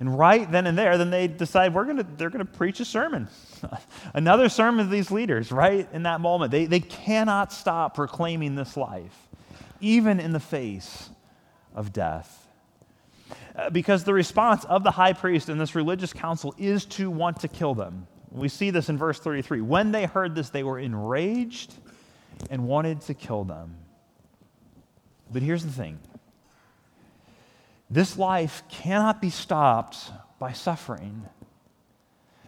And 0.00 0.18
right 0.18 0.50
then 0.50 0.66
and 0.66 0.78
there, 0.78 0.96
then 0.96 1.10
they 1.10 1.28
decide 1.28 1.74
we're 1.74 1.84
gonna, 1.84 2.06
they're 2.16 2.30
going 2.30 2.44
to 2.44 2.50
preach 2.50 2.80
a 2.80 2.86
sermon. 2.86 3.28
Another 4.14 4.48
sermon 4.48 4.80
of 4.80 4.90
these 4.90 5.10
leaders, 5.10 5.52
right 5.52 5.86
in 5.92 6.04
that 6.04 6.22
moment. 6.22 6.50
They, 6.50 6.64
they 6.64 6.80
cannot 6.80 7.52
stop 7.52 7.94
proclaiming 7.94 8.54
this 8.54 8.78
life, 8.78 9.28
even 9.80 10.18
in 10.18 10.32
the 10.32 10.40
face 10.40 11.10
of 11.74 11.92
death. 11.92 12.48
Uh, 13.54 13.68
because 13.68 14.04
the 14.04 14.14
response 14.14 14.64
of 14.64 14.84
the 14.84 14.90
high 14.90 15.12
priest 15.12 15.50
and 15.50 15.60
this 15.60 15.74
religious 15.74 16.14
council 16.14 16.54
is 16.56 16.86
to 16.86 17.10
want 17.10 17.40
to 17.40 17.48
kill 17.48 17.74
them. 17.74 18.06
We 18.30 18.48
see 18.48 18.70
this 18.70 18.88
in 18.88 18.96
verse 18.96 19.18
33. 19.18 19.60
When 19.60 19.92
they 19.92 20.06
heard 20.06 20.34
this, 20.34 20.48
they 20.48 20.62
were 20.62 20.78
enraged 20.78 21.74
and 22.48 22.66
wanted 22.66 23.02
to 23.02 23.14
kill 23.14 23.44
them. 23.44 23.76
But 25.32 25.42
here's 25.42 25.64
the 25.64 25.72
thing 25.72 25.98
this 27.90 28.16
life 28.16 28.62
cannot 28.68 29.20
be 29.20 29.30
stopped 29.30 30.10
by 30.38 30.52
suffering. 30.52 31.26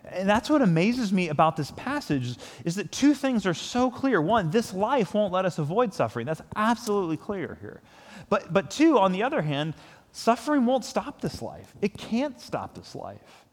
And 0.05 0.29
that's 0.29 0.51
what 0.51 0.63
amazes 0.63 1.13
me 1.13 1.29
about 1.29 1.57
this 1.57 1.71
passage 1.71 2.37
is 2.65 2.75
that 2.75 2.93
two 2.93 3.15
things 3.15 3.47
are 3.47 3.55
so 3.55 3.91
clear. 3.91 4.21
One, 4.21 4.51
this 4.51 4.75
life 4.75 5.15
won't 5.15 5.33
let 5.33 5.45
us 5.45 5.59
avoid 5.59 5.95
suffering. 5.95 6.27
That's 6.27 6.43
absolutely 6.57 7.17
clear 7.17 7.57
here. 7.61 7.81
But, 8.29 8.53
but 8.53 8.71
two, 8.71 8.99
on 8.99 9.13
the 9.13 9.23
other 9.23 9.43
hand, 9.43 9.75
suffering 10.11 10.67
won't 10.67 10.85
stop 10.85 11.21
this 11.21 11.41
life. 11.41 11.73
It 11.81 11.97
can't 11.97 12.41
stop 12.41 12.75
this 12.75 12.95
life. 12.95 13.47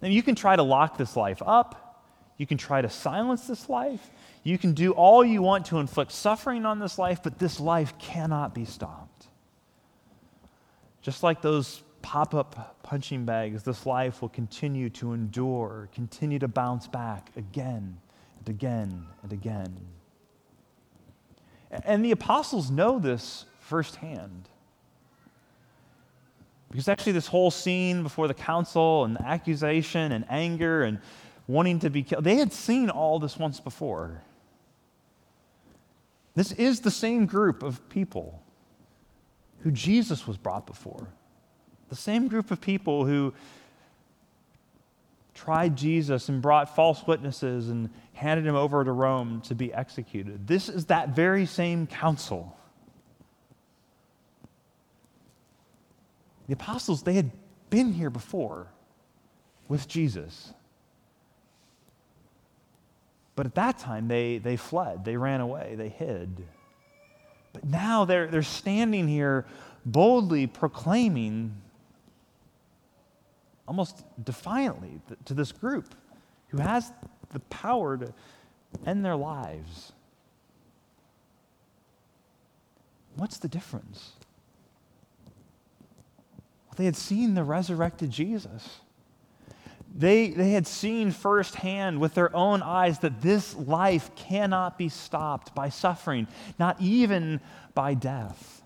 And 0.00 0.14
you 0.14 0.22
can 0.22 0.34
try 0.34 0.56
to 0.56 0.62
lock 0.62 0.96
this 0.96 1.16
life 1.16 1.42
up, 1.44 2.02
you 2.38 2.46
can 2.46 2.56
try 2.56 2.80
to 2.80 2.88
silence 2.88 3.46
this 3.46 3.68
life, 3.68 4.10
you 4.42 4.56
can 4.56 4.72
do 4.72 4.92
all 4.92 5.24
you 5.24 5.42
want 5.42 5.66
to 5.66 5.78
inflict 5.78 6.12
suffering 6.12 6.64
on 6.64 6.78
this 6.78 6.98
life, 6.98 7.22
but 7.22 7.38
this 7.38 7.60
life 7.60 7.98
cannot 7.98 8.54
be 8.54 8.64
stopped. 8.64 9.26
Just 11.02 11.22
like 11.22 11.42
those 11.42 11.82
pop 12.02 12.34
up 12.34 12.82
punching 12.82 13.24
bags, 13.24 13.62
this 13.62 13.84
life 13.84 14.22
will 14.22 14.30
continue 14.30 14.88
to 14.90 15.12
endure, 15.12 15.88
continue 15.94 16.38
to 16.38 16.48
bounce 16.48 16.86
back 16.86 17.30
again 17.36 17.98
and 18.38 18.48
again 18.48 19.06
and 19.22 19.32
again. 19.32 19.76
And 21.70 22.04
the 22.04 22.10
apostles 22.10 22.70
know 22.70 22.98
this 22.98 23.44
firsthand. 23.60 24.48
Because 26.70 26.88
actually, 26.88 27.12
this 27.12 27.26
whole 27.26 27.50
scene 27.50 28.02
before 28.02 28.28
the 28.28 28.34
council 28.34 29.04
and 29.04 29.16
the 29.16 29.22
accusation 29.22 30.12
and 30.12 30.24
anger 30.28 30.82
and 30.82 31.00
wanting 31.46 31.80
to 31.80 31.90
be 31.90 32.02
killed, 32.02 32.24
they 32.24 32.36
had 32.36 32.52
seen 32.52 32.90
all 32.90 33.18
this 33.18 33.36
once 33.36 33.58
before. 33.60 34.22
This 36.34 36.52
is 36.52 36.80
the 36.80 36.90
same 36.90 37.26
group 37.26 37.62
of 37.62 37.88
people 37.88 38.42
who 39.60 39.70
Jesus 39.70 40.26
was 40.26 40.36
brought 40.36 40.66
before. 40.66 41.08
The 41.88 41.96
same 41.96 42.28
group 42.28 42.50
of 42.50 42.60
people 42.60 43.04
who 43.04 43.34
tried 45.34 45.76
Jesus 45.76 46.28
and 46.28 46.40
brought 46.40 46.74
false 46.76 47.06
witnesses 47.06 47.68
and 47.68 47.90
handed 48.12 48.46
him 48.46 48.54
over 48.54 48.84
to 48.84 48.92
Rome 48.92 49.40
to 49.42 49.54
be 49.54 49.72
executed. 49.72 50.46
This 50.46 50.68
is 50.68 50.86
that 50.86 51.10
very 51.10 51.46
same 51.46 51.86
council. 51.86 52.56
The 56.46 56.52
apostles, 56.52 57.02
they 57.02 57.14
had 57.14 57.30
been 57.70 57.92
here 57.92 58.10
before 58.10 58.68
with 59.68 59.88
Jesus. 59.88 60.52
But 63.36 63.46
at 63.46 63.54
that 63.54 63.78
time, 63.78 64.08
they, 64.08 64.38
they 64.38 64.56
fled, 64.56 65.04
they 65.04 65.16
ran 65.16 65.40
away, 65.40 65.74
they 65.76 65.88
hid. 65.88 66.44
But 67.52 67.64
now 67.64 68.04
they're, 68.04 68.26
they're 68.26 68.42
standing 68.42 69.08
here 69.08 69.46
boldly 69.84 70.46
proclaiming, 70.46 71.54
almost 73.66 74.04
defiantly, 74.22 75.00
to 75.24 75.34
this 75.34 75.52
group 75.52 75.94
who 76.48 76.58
has 76.58 76.92
the 77.30 77.40
power 77.40 77.96
to 77.96 78.12
end 78.86 79.04
their 79.04 79.16
lives. 79.16 79.92
What's 83.16 83.38
the 83.38 83.48
difference? 83.48 84.12
Well, 86.66 86.74
they 86.76 86.84
had 86.84 86.96
seen 86.96 87.34
the 87.34 87.44
resurrected 87.44 88.10
Jesus. 88.10 88.80
They, 89.92 90.28
they 90.28 90.52
had 90.52 90.66
seen 90.66 91.10
firsthand 91.10 92.00
with 92.00 92.14
their 92.14 92.34
own 92.34 92.62
eyes 92.62 93.00
that 93.00 93.20
this 93.20 93.56
life 93.56 94.14
cannot 94.14 94.78
be 94.78 94.88
stopped 94.88 95.54
by 95.54 95.68
suffering, 95.68 96.28
not 96.58 96.80
even 96.80 97.40
by 97.74 97.94
death. 97.94 98.62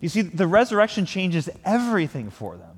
You 0.00 0.08
see, 0.08 0.22
the 0.22 0.46
resurrection 0.46 1.06
changes 1.06 1.48
everything 1.64 2.30
for 2.30 2.56
them. 2.56 2.74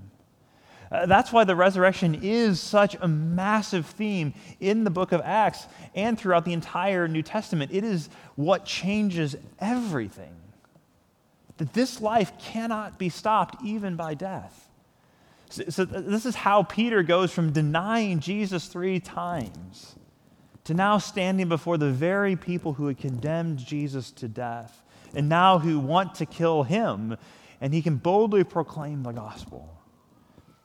Uh, 0.90 1.06
that's 1.06 1.32
why 1.32 1.44
the 1.44 1.56
resurrection 1.56 2.20
is 2.22 2.60
such 2.60 2.96
a 3.00 3.08
massive 3.08 3.86
theme 3.86 4.32
in 4.60 4.84
the 4.84 4.90
book 4.90 5.12
of 5.12 5.20
Acts 5.24 5.66
and 5.94 6.18
throughout 6.18 6.44
the 6.44 6.52
entire 6.52 7.08
New 7.08 7.22
Testament. 7.22 7.72
It 7.72 7.84
is 7.84 8.08
what 8.36 8.64
changes 8.64 9.36
everything. 9.58 10.34
That 11.56 11.72
this 11.72 12.00
life 12.00 12.38
cannot 12.38 12.98
be 12.98 13.08
stopped 13.08 13.62
even 13.64 13.96
by 13.96 14.14
death. 14.14 14.65
So, 15.48 15.84
this 15.84 16.26
is 16.26 16.34
how 16.34 16.64
Peter 16.64 17.02
goes 17.02 17.32
from 17.32 17.52
denying 17.52 18.20
Jesus 18.20 18.66
three 18.66 18.98
times 18.98 19.94
to 20.64 20.74
now 20.74 20.98
standing 20.98 21.48
before 21.48 21.78
the 21.78 21.90
very 21.90 22.34
people 22.34 22.72
who 22.72 22.88
had 22.88 22.98
condemned 22.98 23.58
Jesus 23.58 24.10
to 24.10 24.26
death 24.26 24.82
and 25.14 25.28
now 25.28 25.60
who 25.60 25.78
want 25.78 26.16
to 26.16 26.26
kill 26.26 26.64
him, 26.64 27.16
and 27.60 27.72
he 27.72 27.80
can 27.80 27.96
boldly 27.96 28.42
proclaim 28.42 29.04
the 29.04 29.12
gospel. 29.12 29.72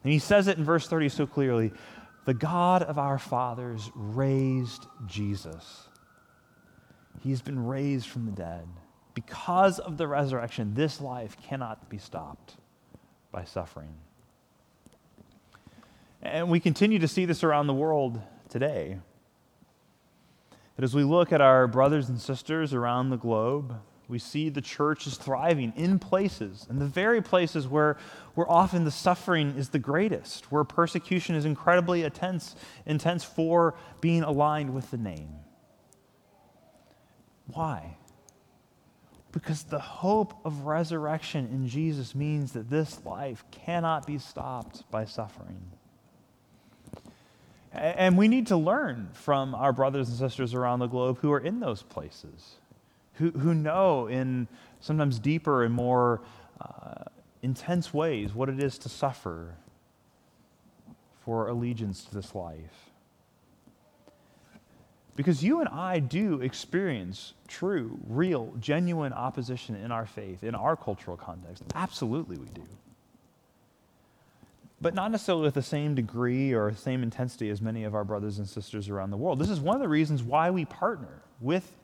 And 0.04 0.12
he 0.12 0.20
says 0.20 0.48
it 0.48 0.58
in 0.58 0.64
verse 0.64 0.88
30 0.88 1.10
so 1.10 1.28
clearly 1.28 1.72
The 2.26 2.34
God 2.34 2.82
of 2.84 2.98
our 2.98 3.20
fathers 3.20 3.92
raised 3.94 4.88
Jesus. 5.06 5.88
He's 7.20 7.42
been 7.42 7.66
raised 7.66 8.08
from 8.08 8.26
the 8.26 8.32
dead. 8.32 8.68
Because 9.14 9.78
of 9.78 9.98
the 9.98 10.08
resurrection, 10.08 10.74
this 10.74 11.00
life 11.00 11.38
cannot 11.48 11.90
be 11.90 11.98
stopped 12.00 12.56
by 13.32 13.44
suffering. 13.44 13.94
And 16.22 16.50
we 16.50 16.60
continue 16.60 17.00
to 17.00 17.08
see 17.08 17.26
this 17.26 17.44
around 17.44 17.68
the 17.68 17.74
world 17.74 18.22
today. 18.50 19.00
That 20.76 20.84
as 20.84 20.94
we 20.94 21.04
look 21.04 21.32
at 21.32 21.42
our 21.42 21.68
brothers 21.68 22.10
and 22.10 22.20
sisters 22.20 22.74
around 22.74 23.10
the 23.10 23.18
globe, 23.18 23.76
we 24.08 24.20
see 24.20 24.50
the 24.50 24.62
church 24.62 25.08
is 25.08 25.16
thriving 25.16 25.74
in 25.76 25.98
places, 25.98 26.68
in 26.70 26.80
the 26.80 26.86
very 26.86 27.22
places 27.22 27.68
where, 27.68 27.98
where 28.36 28.50
often 28.52 28.84
the 28.84 28.92
suffering 28.92 29.56
is 29.58 29.70
the 29.70 29.80
greatest, 29.80 30.52
where 30.52 30.64
persecution 30.64 31.34
is 31.34 31.46
incredibly 31.46 32.04
intense, 32.04 32.56
intense 32.86 33.24
for 33.24 33.74
being 34.02 34.24
aligned 34.24 34.74
with 34.74 34.92
the 34.92 34.98
name. 34.98 35.30
Why? 37.48 37.98
Because 39.32 39.64
the 39.64 39.80
hope 39.80 40.34
of 40.46 40.66
resurrection 40.66 41.48
in 41.48 41.68
Jesus 41.68 42.14
means 42.14 42.52
that 42.52 42.70
this 42.70 43.00
life 43.06 43.46
cannot 43.50 44.06
be 44.06 44.18
stopped 44.18 44.90
by 44.92 45.06
suffering. 45.06 45.72
And 47.74 48.18
we 48.18 48.28
need 48.28 48.48
to 48.48 48.58
learn 48.58 49.10
from 49.14 49.56
our 49.56 49.72
brothers 49.72 50.10
and 50.10 50.18
sisters 50.18 50.54
around 50.54 50.80
the 50.80 50.88
globe 50.88 51.20
who 51.20 51.32
are 51.32 51.40
in 51.40 51.60
those 51.60 51.84
places, 51.84 52.56
who, 53.14 53.32
who 53.32 53.54
know 53.54 54.08
in 54.08 54.48
sometimes 54.82 55.20
deeper 55.20 55.64
and 55.64 55.74
more 55.74 56.22
uh, 56.60 57.06
intense 57.42 57.94
ways 57.94 58.34
what 58.34 58.50
it 58.50 58.62
is 58.62 58.78
to 58.80 58.90
suffer 58.90 59.56
for 61.24 61.48
allegiance 61.48 62.04
to 62.04 62.14
this 62.14 62.36
life. 62.36 62.90
Because 65.16 65.44
you 65.44 65.60
and 65.60 65.70
I 65.70 66.00
do 66.00 66.42
experience 66.42 67.34
true, 67.48 67.98
real, 68.08 68.54
genuine 68.60 69.14
opposition 69.14 69.76
in 69.76 69.92
our 69.92 70.06
faith, 70.06 70.44
in 70.44 70.56
our 70.56 70.76
cultural 70.76 71.16
context. 71.16 71.64
Absolutely, 71.76 72.38
we 72.38 72.48
do 72.48 72.64
but 74.82 74.96
not 74.96 75.12
necessarily 75.12 75.44
with 75.44 75.54
the 75.54 75.62
same 75.62 75.94
degree 75.94 76.54
or 76.54 76.74
same 76.74 77.04
intensity 77.04 77.50
as 77.50 77.62
many 77.62 77.84
of 77.84 77.94
our 77.94 78.04
brothers 78.04 78.40
and 78.40 78.50
sisters 78.50 78.90
around 78.90 79.12
the 79.12 79.18
world. 79.18 79.38
This 79.38 79.50
is 79.50 79.60
one 79.60 79.76
of 79.76 79.82
the 79.82 79.88
reasons 79.88 80.24
why 80.24 80.50
we 80.50 80.66
partner 80.66 81.22
with 81.40 81.78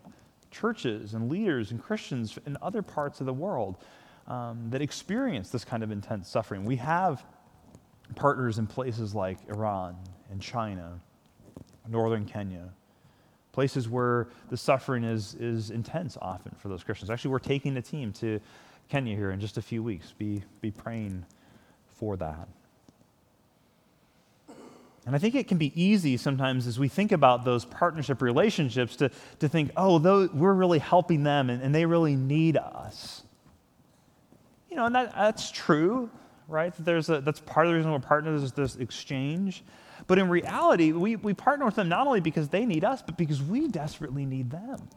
churches 0.49 1.13
and 1.13 1.29
leaders 1.29 1.71
and 1.71 1.81
Christians 1.81 2.39
in 2.45 2.57
other 2.61 2.81
parts 2.81 3.19
of 3.19 3.27
the 3.27 3.33
world 3.33 3.77
um, 4.27 4.69
that 4.71 4.81
experience 4.81 5.49
this 5.49 5.63
kind 5.63 5.83
of 5.83 5.91
intense 5.91 6.27
suffering. 6.27 6.65
We 6.65 6.77
have 6.77 7.23
partners 8.15 8.57
in 8.57 8.65
places 8.65 9.13
like 9.13 9.37
Iran 9.47 9.95
and 10.31 10.41
China, 10.41 10.99
northern 11.87 12.25
Kenya, 12.25 12.69
places 13.51 13.87
where 13.87 14.27
the 14.49 14.57
suffering 14.57 15.03
is, 15.03 15.35
is 15.35 15.69
intense 15.69 16.17
often 16.19 16.53
for 16.57 16.67
those 16.67 16.83
Christians. 16.83 17.11
Actually, 17.11 17.31
we're 17.31 17.39
taking 17.39 17.77
a 17.77 17.81
team 17.81 18.11
to 18.13 18.39
Kenya 18.89 19.15
here 19.15 19.31
in 19.31 19.39
just 19.39 19.57
a 19.57 19.61
few 19.61 19.83
weeks. 19.83 20.13
Be, 20.17 20.43
be 20.61 20.71
praying 20.71 21.25
for 21.87 22.17
that. 22.17 22.47
And 25.07 25.15
I 25.15 25.19
think 25.19 25.35
it 25.35 25.47
can 25.47 25.57
be 25.57 25.71
easy 25.81 26.17
sometimes 26.17 26.67
as 26.67 26.77
we 26.77 26.89
think 26.89 27.13
about 27.13 27.45
those 27.45 27.63
partnership 27.63 28.21
relationships 28.21 28.97
to, 28.97 29.09
to 29.39 29.47
think, 29.47 29.71
oh, 29.77 29.99
those, 29.99 30.29
we're 30.33 30.53
really 30.53 30.79
helping 30.79 31.23
them 31.23 31.49
and, 31.49 31.63
and 31.63 31.73
they 31.73 31.85
really 31.85 32.17
need 32.17 32.57
us. 32.57 33.23
You 34.69 34.75
know, 34.75 34.85
and 34.85 34.93
that, 34.95 35.15
that's 35.15 35.49
true, 35.49 36.09
right? 36.49 36.73
There's 36.77 37.09
a, 37.09 37.21
that's 37.21 37.39
part 37.39 37.65
of 37.65 37.71
the 37.71 37.77
reason 37.77 37.93
we're 37.93 37.99
partners 37.99 38.43
is 38.43 38.51
this 38.51 38.75
exchange. 38.75 39.63
But 40.07 40.19
in 40.19 40.27
reality, 40.27 40.91
we, 40.91 41.15
we 41.15 41.33
partner 41.33 41.63
with 41.63 41.75
them 41.75 41.87
not 41.87 42.05
only 42.05 42.19
because 42.19 42.49
they 42.49 42.65
need 42.65 42.83
us, 42.83 43.01
but 43.01 43.15
because 43.15 43.41
we 43.41 43.69
desperately 43.69 44.25
need 44.25 44.51
them. 44.51 44.89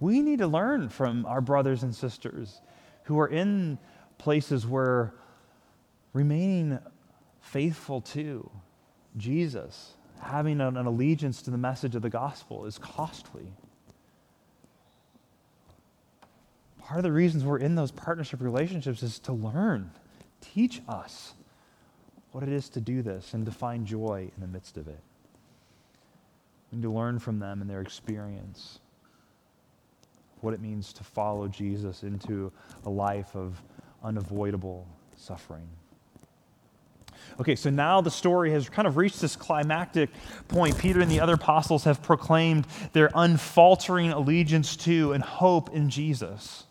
We 0.00 0.20
need 0.20 0.40
to 0.40 0.46
learn 0.46 0.90
from 0.90 1.24
our 1.24 1.40
brothers 1.40 1.82
and 1.82 1.94
sisters 1.94 2.60
who 3.04 3.18
are 3.20 3.28
in 3.28 3.78
places 4.18 4.66
where 4.66 5.14
remaining 6.12 6.78
faithful 7.40 8.02
to 8.02 8.50
Jesus, 9.16 9.94
having 10.20 10.60
an, 10.60 10.76
an 10.76 10.86
allegiance 10.86 11.42
to 11.42 11.50
the 11.50 11.58
message 11.58 11.94
of 11.94 12.02
the 12.02 12.10
gospel, 12.10 12.66
is 12.66 12.78
costly. 12.78 13.52
Part 16.80 16.98
of 16.98 17.04
the 17.04 17.12
reasons 17.12 17.44
we're 17.44 17.58
in 17.58 17.74
those 17.74 17.90
partnership 17.90 18.40
relationships 18.40 19.02
is 19.02 19.18
to 19.20 19.32
learn, 19.32 19.90
teach 20.40 20.80
us 20.88 21.34
what 22.32 22.42
it 22.42 22.50
is 22.50 22.68
to 22.70 22.80
do 22.80 23.02
this 23.02 23.34
and 23.34 23.46
to 23.46 23.52
find 23.52 23.86
joy 23.86 24.30
in 24.34 24.40
the 24.40 24.46
midst 24.46 24.76
of 24.76 24.88
it. 24.88 25.00
And 26.70 26.82
to 26.82 26.92
learn 26.92 27.18
from 27.18 27.38
them 27.38 27.60
and 27.60 27.70
their 27.70 27.80
experience 27.80 28.80
what 30.42 30.52
it 30.52 30.60
means 30.60 30.92
to 30.92 31.04
follow 31.04 31.48
Jesus 31.48 32.02
into 32.02 32.52
a 32.84 32.90
life 32.90 33.34
of 33.34 33.60
unavoidable 34.04 34.86
suffering. 35.16 35.66
Okay, 37.40 37.56
so 37.56 37.70
now 37.70 38.00
the 38.00 38.10
story 38.10 38.50
has 38.52 38.68
kind 38.68 38.88
of 38.88 38.96
reached 38.96 39.20
this 39.20 39.36
climactic 39.36 40.10
point. 40.48 40.78
Peter 40.78 41.00
and 41.00 41.10
the 41.10 41.20
other 41.20 41.34
apostles 41.34 41.84
have 41.84 42.02
proclaimed 42.02 42.66
their 42.92 43.10
unfaltering 43.14 44.10
allegiance 44.10 44.76
to 44.76 45.12
and 45.12 45.22
hope 45.22 45.74
in 45.74 45.90
Jesus. 45.90 46.64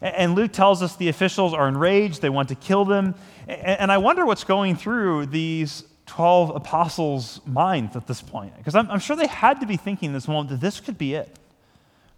And 0.00 0.34
Luke 0.34 0.52
tells 0.52 0.82
us 0.82 0.96
the 0.96 1.08
officials 1.08 1.54
are 1.54 1.68
enraged, 1.68 2.22
they 2.22 2.28
want 2.28 2.48
to 2.50 2.54
kill 2.54 2.84
them. 2.84 3.14
And 3.48 3.90
I 3.90 3.98
wonder 3.98 4.26
what's 4.26 4.44
going 4.44 4.76
through 4.76 5.26
these 5.26 5.84
12 6.06 6.54
apostles' 6.54 7.40
minds 7.46 7.96
at 7.96 8.06
this 8.06 8.22
point. 8.22 8.56
Because 8.56 8.74
I'm, 8.74 8.98
sure 9.00 9.16
they 9.16 9.26
had 9.26 9.60
to 9.60 9.66
be 9.66 9.76
thinking 9.76 10.12
this 10.12 10.28
moment 10.28 10.50
that 10.50 10.60
this 10.60 10.80
could 10.80 10.98
be 10.98 11.14
it. 11.14 11.34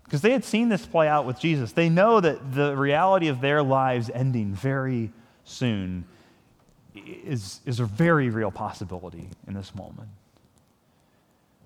Because 0.04 0.22
they 0.22 0.32
had 0.32 0.44
seen 0.44 0.68
this 0.68 0.86
play 0.86 1.06
out 1.06 1.26
with 1.26 1.38
Jesus. 1.38 1.72
They 1.72 1.88
know 1.88 2.20
that 2.20 2.54
the 2.54 2.74
reality 2.76 3.28
of 3.28 3.40
their 3.40 3.62
lives 3.62 4.10
ending 4.12 4.54
very 4.54 5.10
soon 5.44 6.04
is, 7.24 7.60
is 7.66 7.80
a 7.80 7.84
very 7.84 8.30
real 8.30 8.50
possibility 8.50 9.28
in 9.46 9.54
this 9.54 9.74
moment. 9.74 10.08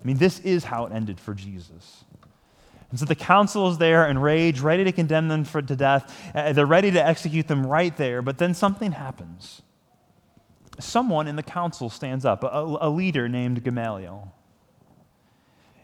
I 0.01 0.05
mean, 0.05 0.17
this 0.17 0.39
is 0.39 0.65
how 0.65 0.85
it 0.85 0.91
ended 0.91 1.19
for 1.19 1.33
Jesus. 1.33 2.03
And 2.89 2.99
so 2.99 3.05
the 3.05 3.15
council 3.15 3.69
is 3.71 3.77
there 3.77 4.07
enraged, 4.07 4.59
ready 4.59 4.83
to 4.83 4.91
condemn 4.91 5.27
them 5.27 5.45
for, 5.45 5.61
to 5.61 5.75
death. 5.75 6.15
Uh, 6.35 6.53
they're 6.53 6.65
ready 6.65 6.91
to 6.91 7.03
execute 7.03 7.47
them 7.47 7.65
right 7.65 7.95
there, 7.97 8.21
but 8.21 8.37
then 8.37 8.53
something 8.53 8.91
happens. 8.91 9.61
Someone 10.79 11.27
in 11.27 11.35
the 11.35 11.43
council 11.43 11.89
stands 11.89 12.25
up, 12.25 12.43
a, 12.43 12.77
a 12.81 12.89
leader 12.89 13.27
named 13.29 13.63
Gamaliel. 13.63 14.33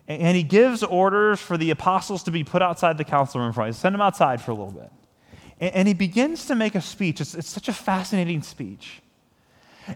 And 0.08 0.36
he 0.36 0.44
gives 0.44 0.82
orders 0.84 1.40
for 1.40 1.56
the 1.56 1.70
apostles 1.70 2.24
to 2.24 2.32
be 2.32 2.44
put 2.44 2.62
outside 2.62 2.98
the 2.98 3.04
council 3.04 3.42
room. 3.42 3.54
For 3.54 3.72
send 3.72 3.94
them 3.94 4.02
outside 4.02 4.42
for 4.42 4.52
a 4.52 4.56
little 4.56 4.72
bit. 4.72 4.92
And, 5.60 5.76
and 5.76 5.88
he 5.88 5.94
begins 5.94 6.46
to 6.48 6.56
make 6.56 6.76
a 6.76 6.82
speech. 6.82 7.22
It's, 7.22 7.36
it's 7.36 7.50
such 7.50 7.70
a 7.70 7.74
fascinating 7.74 8.42
speech. 8.42 9.02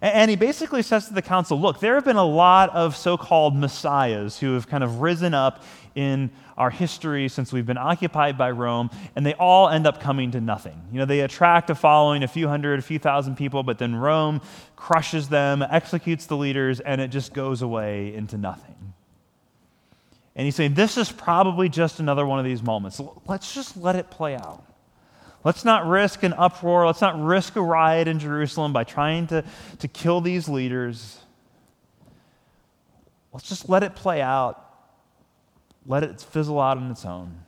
And 0.01 0.29
he 0.29 0.35
basically 0.35 0.81
says 0.81 1.07
to 1.07 1.13
the 1.13 1.21
council 1.21 1.59
look, 1.59 1.79
there 1.79 1.95
have 1.95 2.05
been 2.05 2.15
a 2.15 2.25
lot 2.25 2.69
of 2.71 2.95
so 2.95 3.17
called 3.17 3.55
messiahs 3.55 4.39
who 4.39 4.53
have 4.53 4.67
kind 4.67 4.83
of 4.83 5.01
risen 5.01 5.33
up 5.33 5.63
in 5.95 6.31
our 6.57 6.69
history 6.69 7.27
since 7.29 7.51
we've 7.51 7.65
been 7.65 7.77
occupied 7.77 8.37
by 8.37 8.51
Rome, 8.51 8.89
and 9.15 9.25
they 9.25 9.33
all 9.35 9.69
end 9.69 9.85
up 9.85 9.99
coming 9.99 10.31
to 10.31 10.41
nothing. 10.41 10.79
You 10.91 10.99
know, 10.99 11.05
they 11.05 11.21
attract 11.21 11.69
a 11.69 11.75
following, 11.75 12.23
a 12.23 12.27
few 12.27 12.47
hundred, 12.47 12.79
a 12.79 12.81
few 12.81 12.99
thousand 12.99 13.37
people, 13.37 13.63
but 13.63 13.77
then 13.77 13.95
Rome 13.95 14.41
crushes 14.75 15.29
them, 15.29 15.61
executes 15.61 16.25
the 16.25 16.37
leaders, 16.37 16.79
and 16.79 16.99
it 17.01 17.09
just 17.09 17.33
goes 17.33 17.61
away 17.61 18.13
into 18.13 18.37
nothing. 18.37 18.93
And 20.35 20.45
he's 20.45 20.55
saying, 20.55 20.73
this 20.73 20.97
is 20.97 21.11
probably 21.11 21.69
just 21.69 21.99
another 21.99 22.25
one 22.25 22.39
of 22.39 22.45
these 22.45 22.63
moments. 22.63 22.99
Let's 23.27 23.53
just 23.53 23.77
let 23.77 23.95
it 23.95 24.09
play 24.09 24.35
out. 24.35 24.63
Let's 25.43 25.65
not 25.65 25.85
risk 25.85 26.23
an 26.23 26.33
uproar. 26.33 26.85
Let's 26.85 27.01
not 27.01 27.21
risk 27.21 27.55
a 27.55 27.61
riot 27.61 28.07
in 28.07 28.19
Jerusalem 28.19 28.71
by 28.71 28.83
trying 28.83 29.27
to, 29.27 29.43
to 29.79 29.87
kill 29.87 30.21
these 30.21 30.47
leaders. 30.47 31.19
Let's 33.33 33.49
just 33.49 33.67
let 33.67 33.83
it 33.83 33.95
play 33.95 34.21
out. 34.21 34.59
Let 35.85 36.03
it 36.03 36.21
fizzle 36.21 36.61
out 36.61 36.77
on 36.77 36.89
its 36.91 37.05
own. 37.05 37.39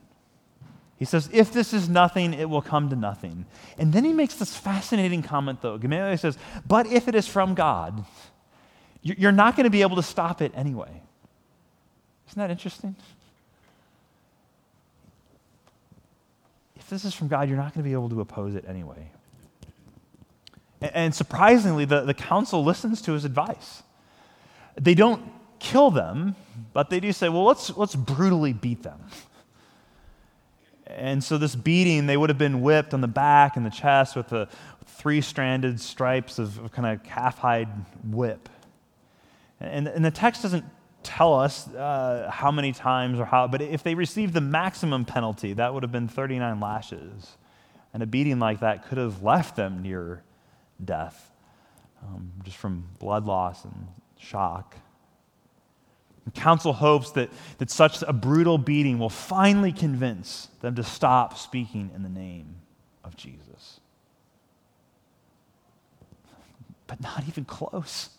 He 0.97 1.05
says, 1.05 1.29
if 1.33 1.51
this 1.51 1.73
is 1.73 1.89
nothing, 1.89 2.33
it 2.33 2.49
will 2.49 2.61
come 2.61 2.89
to 2.89 2.95
nothing. 2.95 3.45
And 3.77 3.91
then 3.91 4.05
he 4.05 4.13
makes 4.13 4.35
this 4.35 4.55
fascinating 4.55 5.23
comment, 5.23 5.61
though. 5.61 5.77
Gamaliel 5.77 6.17
says, 6.17 6.37
but 6.65 6.87
if 6.87 7.07
it 7.07 7.15
is 7.15 7.27
from 7.27 7.53
God, 7.53 8.05
you're 9.01 9.33
not 9.33 9.55
going 9.55 9.65
to 9.65 9.69
be 9.69 9.81
able 9.81 9.97
to 9.97 10.03
stop 10.03 10.41
it 10.41 10.51
anyway. 10.55 11.01
Isn't 12.29 12.39
that 12.39 12.49
interesting? 12.49 12.95
If 16.85 16.91
this 16.91 17.03
is 17.03 17.15
from 17.15 17.29
God, 17.29 17.49
you're 17.49 17.57
not 17.57 17.73
going 17.73 17.83
to 17.83 17.89
be 17.89 17.93
able 17.93 18.09
to 18.09 18.21
oppose 18.21 18.53
it 18.53 18.63
anyway. 18.67 19.09
And, 20.81 20.95
and 20.95 21.15
surprisingly, 21.15 21.83
the, 21.83 22.01
the 22.01 22.13
council 22.13 22.63
listens 22.63 23.01
to 23.03 23.13
his 23.13 23.25
advice. 23.25 23.81
They 24.79 24.93
don't 24.93 25.23
kill 25.57 25.89
them, 25.89 26.35
but 26.73 26.91
they 26.91 26.99
do 26.99 27.11
say, 27.11 27.27
well, 27.27 27.43
let's, 27.43 27.75
let's 27.75 27.95
brutally 27.95 28.53
beat 28.53 28.83
them. 28.83 28.99
And 30.85 31.23
so, 31.23 31.39
this 31.39 31.55
beating, 31.55 32.05
they 32.05 32.17
would 32.17 32.29
have 32.29 32.37
been 32.37 32.61
whipped 32.61 32.93
on 32.93 33.01
the 33.01 33.07
back 33.07 33.57
and 33.57 33.65
the 33.65 33.71
chest 33.71 34.15
with 34.15 34.27
the 34.27 34.47
three 34.85 35.21
stranded 35.21 35.81
stripes 35.81 36.37
of, 36.37 36.59
of 36.59 36.71
kind 36.71 36.85
of 36.85 37.03
calf 37.03 37.39
hide 37.39 37.67
whip. 38.11 38.47
And, 39.59 39.87
and 39.87 40.05
the 40.05 40.11
text 40.11 40.43
doesn't 40.43 40.65
tell 41.05 41.33
us 41.35 41.67
uh, 41.69 42.29
how 42.33 42.51
many 42.51 42.71
times 42.71 43.19
or 43.19 43.25
how, 43.25 43.47
but 43.47 43.61
if 43.61 43.83
they 43.83 43.95
received 43.95 44.33
the 44.33 44.41
maximum 44.41 45.05
penalty, 45.05 45.53
that 45.53 45.73
would 45.73 45.83
have 45.83 45.91
been 45.91 46.07
39 46.07 46.59
lashes. 46.59 47.37
And 47.93 48.03
a 48.03 48.05
beating 48.05 48.39
like 48.39 48.59
that 48.59 48.87
could 48.87 48.97
have 48.97 49.23
left 49.23 49.55
them 49.55 49.81
near 49.81 50.23
death, 50.83 51.31
um, 52.03 52.33
just 52.43 52.57
from 52.57 52.89
blood 52.99 53.25
loss 53.25 53.63
and 53.63 53.87
shock. 54.17 54.75
And 56.25 56.33
council 56.33 56.73
hopes 56.73 57.11
that, 57.11 57.29
that 57.59 57.69
such 57.69 58.01
a 58.01 58.11
brutal 58.11 58.57
beating 58.57 58.99
will 58.99 59.09
finally 59.09 59.71
convince 59.71 60.49
them 60.61 60.75
to 60.75 60.83
stop 60.83 61.37
speaking 61.37 61.91
in 61.95 62.03
the 62.03 62.09
name 62.09 62.55
of 63.03 63.15
Jesus. 63.15 63.79
But 66.87 67.01
not 67.01 67.23
even 67.27 67.45
close. 67.45 68.09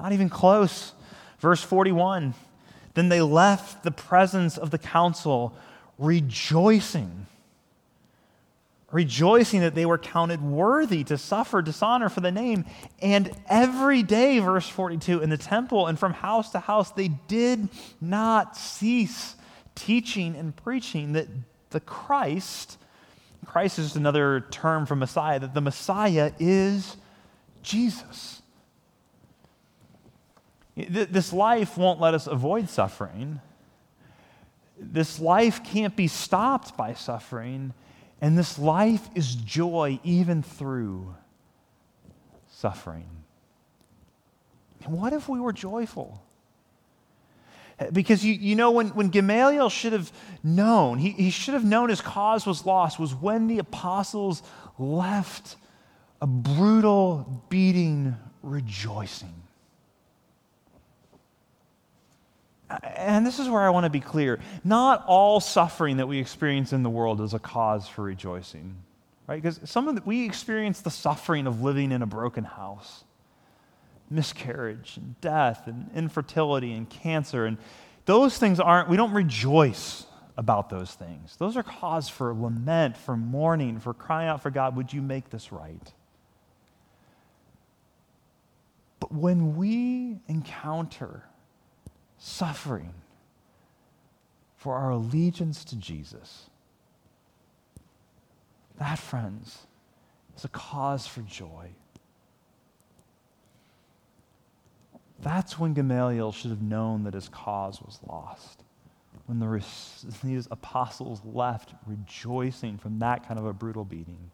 Not 0.00 0.12
even 0.12 0.28
close. 0.28 0.92
Verse 1.38 1.62
41 1.62 2.34
Then 2.94 3.08
they 3.08 3.20
left 3.20 3.82
the 3.82 3.90
presence 3.90 4.56
of 4.56 4.70
the 4.70 4.78
council 4.78 5.54
rejoicing. 5.98 7.26
Rejoicing 8.92 9.60
that 9.60 9.74
they 9.74 9.84
were 9.84 9.98
counted 9.98 10.40
worthy 10.40 11.02
to 11.04 11.18
suffer 11.18 11.60
dishonor 11.60 12.08
for 12.08 12.20
the 12.20 12.30
name. 12.30 12.64
And 13.02 13.30
every 13.48 14.02
day, 14.02 14.38
verse 14.38 14.68
42, 14.68 15.22
in 15.22 15.30
the 15.30 15.36
temple 15.36 15.88
and 15.88 15.98
from 15.98 16.12
house 16.12 16.52
to 16.52 16.60
house, 16.60 16.92
they 16.92 17.08
did 17.08 17.68
not 18.00 18.56
cease 18.56 19.34
teaching 19.74 20.36
and 20.36 20.54
preaching 20.54 21.12
that 21.14 21.26
the 21.70 21.80
Christ, 21.80 22.78
Christ 23.44 23.78
is 23.78 23.96
another 23.96 24.46
term 24.50 24.86
for 24.86 24.94
Messiah, 24.94 25.40
that 25.40 25.52
the 25.52 25.60
Messiah 25.60 26.32
is 26.38 26.96
Jesus. 27.62 28.35
This 30.76 31.32
life 31.32 31.78
won't 31.78 32.00
let 32.00 32.12
us 32.12 32.26
avoid 32.26 32.68
suffering. 32.68 33.40
This 34.78 35.18
life 35.18 35.64
can't 35.64 35.96
be 35.96 36.06
stopped 36.06 36.76
by 36.76 36.92
suffering. 36.92 37.72
And 38.20 38.36
this 38.36 38.58
life 38.58 39.08
is 39.14 39.34
joy 39.34 40.00
even 40.04 40.42
through 40.42 41.14
suffering. 42.48 43.08
And 44.84 44.98
what 44.98 45.12
if 45.12 45.28
we 45.28 45.40
were 45.40 45.52
joyful? 45.52 46.22
Because 47.92 48.24
you, 48.24 48.32
you 48.32 48.54
know, 48.54 48.70
when, 48.70 48.88
when 48.88 49.08
Gamaliel 49.08 49.68
should 49.68 49.92
have 49.92 50.10
known, 50.42 50.98
he, 50.98 51.10
he 51.10 51.30
should 51.30 51.54
have 51.54 51.64
known 51.64 51.88
his 51.88 52.00
cause 52.00 52.46
was 52.46 52.64
lost, 52.64 52.98
was 52.98 53.14
when 53.14 53.48
the 53.48 53.58
apostles 53.58 54.42
left 54.78 55.56
a 56.22 56.26
brutal 56.26 57.44
beating 57.48 58.16
rejoicing. 58.42 59.42
And 62.68 63.24
this 63.24 63.38
is 63.38 63.48
where 63.48 63.62
I 63.62 63.70
want 63.70 63.84
to 63.84 63.90
be 63.90 64.00
clear. 64.00 64.40
Not 64.64 65.04
all 65.06 65.40
suffering 65.40 65.98
that 65.98 66.08
we 66.08 66.18
experience 66.18 66.72
in 66.72 66.82
the 66.82 66.90
world 66.90 67.20
is 67.20 67.32
a 67.32 67.38
cause 67.38 67.86
for 67.86 68.02
rejoicing, 68.02 68.76
right? 69.26 69.40
Because 69.40 69.60
some 69.64 69.86
of 69.86 69.94
the, 69.94 70.02
we 70.04 70.24
experience 70.24 70.80
the 70.80 70.90
suffering 70.90 71.46
of 71.46 71.62
living 71.62 71.92
in 71.92 72.02
a 72.02 72.06
broken 72.06 72.44
house, 72.44 73.04
miscarriage 74.10 74.96
and 74.96 75.20
death 75.20 75.66
and 75.66 75.90
infertility 75.94 76.72
and 76.72 76.90
cancer. 76.90 77.46
And 77.46 77.56
those 78.04 78.36
things 78.36 78.58
aren't, 78.58 78.88
we 78.88 78.96
don't 78.96 79.12
rejoice 79.12 80.04
about 80.36 80.68
those 80.68 80.92
things. 80.92 81.36
Those 81.36 81.56
are 81.56 81.62
cause 81.62 82.08
for 82.08 82.34
lament, 82.34 82.96
for 82.96 83.16
mourning, 83.16 83.78
for 83.78 83.94
crying 83.94 84.28
out 84.28 84.42
for 84.42 84.50
God, 84.50 84.76
would 84.76 84.92
you 84.92 85.02
make 85.02 85.30
this 85.30 85.52
right? 85.52 85.92
But 88.98 89.12
when 89.12 89.56
we 89.56 90.18
encounter 90.26 91.22
suffering 92.18 92.94
for 94.56 94.74
our 94.74 94.90
allegiance 94.90 95.64
to 95.64 95.76
Jesus. 95.76 96.50
That, 98.78 98.98
friends, 98.98 99.66
is 100.36 100.44
a 100.44 100.48
cause 100.48 101.06
for 101.06 101.22
joy. 101.22 101.70
That's 105.20 105.58
when 105.58 105.72
Gamaliel 105.72 106.32
should 106.32 106.50
have 106.50 106.62
known 106.62 107.04
that 107.04 107.14
his 107.14 107.28
cause 107.28 107.80
was 107.80 107.98
lost. 108.06 108.62
When 109.26 109.38
the, 109.38 109.64
these 110.24 110.46
apostles 110.50 111.22
left 111.24 111.74
rejoicing 111.86 112.78
from 112.78 112.98
that 112.98 113.26
kind 113.26 113.38
of 113.38 113.46
a 113.46 113.52
brutal 113.52 113.84
beating, 113.84 114.30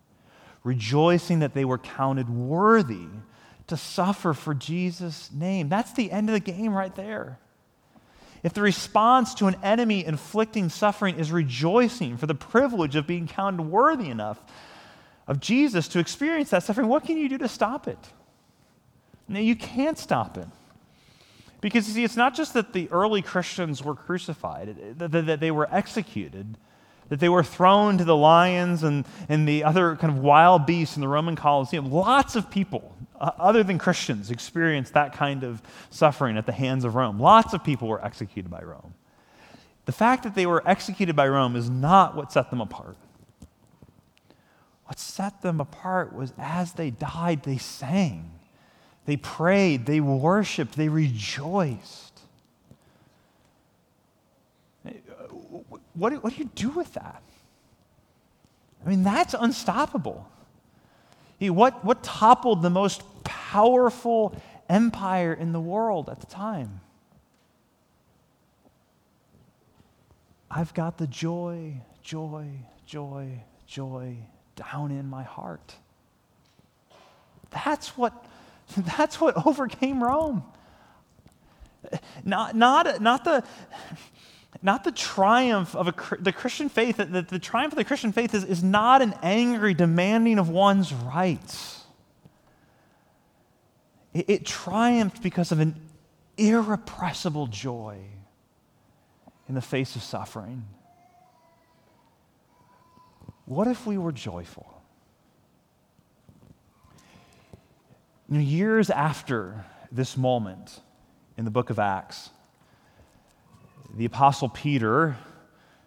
rejoicing 0.64 1.38
that 1.40 1.54
they 1.54 1.64
were 1.64 1.78
counted 1.78 2.28
worthy 2.28 3.06
to 3.68 3.76
suffer 3.76 4.32
for 4.32 4.54
Jesus' 4.54 5.30
name. 5.32 5.68
That's 5.68 5.92
the 5.92 6.10
end 6.10 6.28
of 6.28 6.34
the 6.34 6.40
game 6.40 6.74
right 6.74 6.94
there. 6.94 7.38
If 8.42 8.54
the 8.54 8.62
response 8.62 9.34
to 9.34 9.46
an 9.46 9.56
enemy 9.62 10.04
inflicting 10.04 10.68
suffering 10.68 11.18
is 11.18 11.30
rejoicing 11.30 12.16
for 12.16 12.26
the 12.26 12.34
privilege 12.34 12.96
of 12.96 13.06
being 13.06 13.28
counted 13.28 13.62
worthy 13.62 14.08
enough 14.08 14.40
of 15.28 15.38
Jesus 15.38 15.86
to 15.88 16.00
experience 16.00 16.50
that 16.50 16.64
suffering, 16.64 16.88
what 16.88 17.04
can 17.04 17.16
you 17.16 17.28
do 17.28 17.38
to 17.38 17.48
stop 17.48 17.86
it? 17.86 17.98
Now, 19.28 19.40
you 19.40 19.54
can't 19.54 19.98
stop 19.98 20.36
it. 20.36 20.48
Because, 21.60 21.86
you 21.86 21.94
see, 21.94 22.04
it's 22.04 22.16
not 22.16 22.34
just 22.34 22.54
that 22.54 22.72
the 22.72 22.88
early 22.90 23.22
Christians 23.22 23.84
were 23.84 23.94
crucified, 23.94 24.98
that 24.98 25.38
they 25.38 25.50
were 25.52 25.68
executed, 25.72 26.58
that 27.08 27.20
they 27.20 27.28
were 27.28 27.44
thrown 27.44 27.98
to 27.98 28.04
the 28.04 28.16
lions 28.16 28.82
and, 28.82 29.04
and 29.28 29.46
the 29.46 29.62
other 29.62 29.94
kind 29.94 30.12
of 30.12 30.18
wild 30.18 30.66
beasts 30.66 30.96
in 30.96 31.00
the 31.00 31.08
Roman 31.08 31.36
Colosseum. 31.36 31.92
Lots 31.92 32.34
of 32.34 32.50
people 32.50 32.96
Uh, 33.22 33.30
other 33.38 33.62
than 33.62 33.78
Christians, 33.78 34.32
experienced 34.32 34.94
that 34.94 35.12
kind 35.12 35.44
of 35.44 35.62
suffering 35.90 36.36
at 36.36 36.44
the 36.44 36.52
hands 36.52 36.84
of 36.84 36.96
Rome. 36.96 37.20
Lots 37.20 37.54
of 37.54 37.62
people 37.62 37.86
were 37.86 38.04
executed 38.04 38.50
by 38.50 38.62
Rome. 38.62 38.94
The 39.84 39.92
fact 39.92 40.24
that 40.24 40.34
they 40.34 40.44
were 40.44 40.60
executed 40.68 41.14
by 41.14 41.28
Rome 41.28 41.54
is 41.54 41.70
not 41.70 42.16
what 42.16 42.32
set 42.32 42.50
them 42.50 42.60
apart. 42.60 42.96
What 44.86 44.98
set 44.98 45.40
them 45.40 45.60
apart 45.60 46.12
was 46.12 46.32
as 46.36 46.72
they 46.72 46.90
died, 46.90 47.44
they 47.44 47.58
sang, 47.58 48.28
they 49.06 49.16
prayed, 49.16 49.86
they 49.86 50.00
worshiped, 50.00 50.76
they 50.76 50.88
rejoiced. 50.88 52.20
What, 55.94 56.12
what 56.24 56.32
do 56.32 56.38
you 56.40 56.50
do 56.56 56.70
with 56.70 56.92
that? 56.94 57.22
I 58.84 58.88
mean, 58.88 59.04
that's 59.04 59.34
unstoppable. 59.38 60.28
What, 61.50 61.84
what 61.84 62.02
toppled 62.02 62.62
the 62.62 62.70
most 62.70 63.02
powerful 63.24 64.34
empire 64.68 65.32
in 65.32 65.52
the 65.52 65.60
world 65.60 66.08
at 66.08 66.20
the 66.20 66.26
time? 66.26 66.80
I've 70.50 70.74
got 70.74 70.98
the 70.98 71.06
joy, 71.06 71.80
joy, 72.02 72.48
joy, 72.84 73.42
joy 73.66 74.16
down 74.54 74.90
in 74.90 75.08
my 75.08 75.22
heart. 75.22 75.76
That's 77.50 77.96
what, 77.96 78.12
that's 78.76 79.20
what 79.20 79.46
overcame 79.46 80.02
Rome. 80.02 80.44
Not, 82.24 82.54
not, 82.54 83.00
not, 83.00 83.24
the, 83.24 83.42
not 84.60 84.84
the 84.84 84.92
triumph 84.92 85.74
of 85.74 85.88
a, 85.88 85.94
the 86.20 86.32
Christian 86.32 86.68
faith, 86.68 86.96
the, 86.98 87.38
triumph 87.38 87.72
of 87.72 87.78
the 87.78 87.84
Christian 87.84 88.12
faith 88.12 88.34
is, 88.34 88.44
is 88.44 88.62
not 88.62 89.00
an 89.00 89.14
angry 89.22 89.72
demanding 89.72 90.38
of 90.38 90.48
one's 90.50 90.92
rights. 90.92 91.84
It, 94.12 94.28
it 94.28 94.46
triumphed 94.46 95.22
because 95.22 95.52
of 95.52 95.60
an 95.60 95.74
irrepressible 96.36 97.46
joy 97.46 97.98
in 99.48 99.54
the 99.54 99.62
face 99.62 99.96
of 99.96 100.02
suffering. 100.02 100.64
What 103.46 103.66
if 103.66 103.86
we 103.86 103.98
were 103.98 104.12
joyful? 104.12 104.82
You 108.28 108.38
know, 108.38 108.40
years 108.40 108.90
after 108.90 109.64
this 109.90 110.16
moment 110.16 110.80
in 111.36 111.44
the 111.44 111.50
book 111.50 111.70
of 111.70 111.78
Acts, 111.78 112.30
the 113.94 114.04
Apostle 114.04 114.48
Peter, 114.48 115.16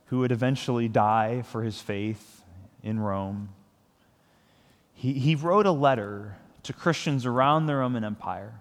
who 0.08 0.20
would 0.20 0.32
eventually 0.32 0.88
die 0.88 1.42
for 1.42 1.64
his 1.64 1.82
faith 1.82 2.44
in 2.84 3.00
Rome, 3.00 3.50
he, 4.94 5.14
he 5.14 5.36
wrote 5.36 5.66
a 5.66 5.72
letter 5.72 6.38
to 6.64 6.74
Christians 6.74 7.26
around 7.26 7.66
the 7.66 7.76
Roman 7.76 8.04
Empire. 8.04 8.54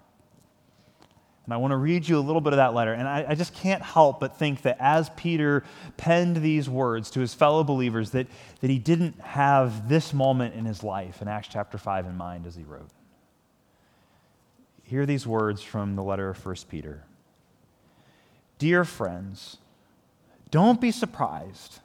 And 1.44 1.52
I 1.52 1.58
want 1.58 1.72
to 1.72 1.76
read 1.76 2.08
you 2.08 2.18
a 2.18 2.20
little 2.20 2.40
bit 2.40 2.54
of 2.54 2.56
that 2.56 2.72
letter. 2.72 2.94
And 2.94 3.06
I, 3.06 3.26
I, 3.28 3.34
just 3.34 3.54
can't 3.54 3.82
help 3.82 4.18
but 4.18 4.38
think 4.38 4.62
that 4.62 4.78
as 4.80 5.10
Peter 5.10 5.62
penned 5.98 6.36
these 6.36 6.70
words 6.70 7.10
to 7.10 7.20
his 7.20 7.34
fellow 7.34 7.62
believers, 7.62 8.10
that, 8.10 8.26
that 8.60 8.70
he 8.70 8.78
didn't 8.78 9.20
have 9.20 9.88
this 9.88 10.14
moment 10.14 10.54
in 10.54 10.64
his 10.64 10.82
life 10.82 11.20
in 11.20 11.28
Acts 11.28 11.48
chapter 11.48 11.76
5 11.76 12.06
in 12.06 12.16
mind 12.16 12.46
as 12.46 12.54
he 12.54 12.62
wrote. 12.62 12.88
Hear 14.84 15.04
these 15.04 15.26
words 15.26 15.62
from 15.62 15.96
the 15.96 16.02
letter 16.02 16.30
of 16.30 16.44
1 16.44 16.56
Peter. 16.70 17.04
Dear 18.58 18.84
friends, 18.84 19.58
don't 20.50 20.80
be 20.80 20.90
surprised 20.90 21.80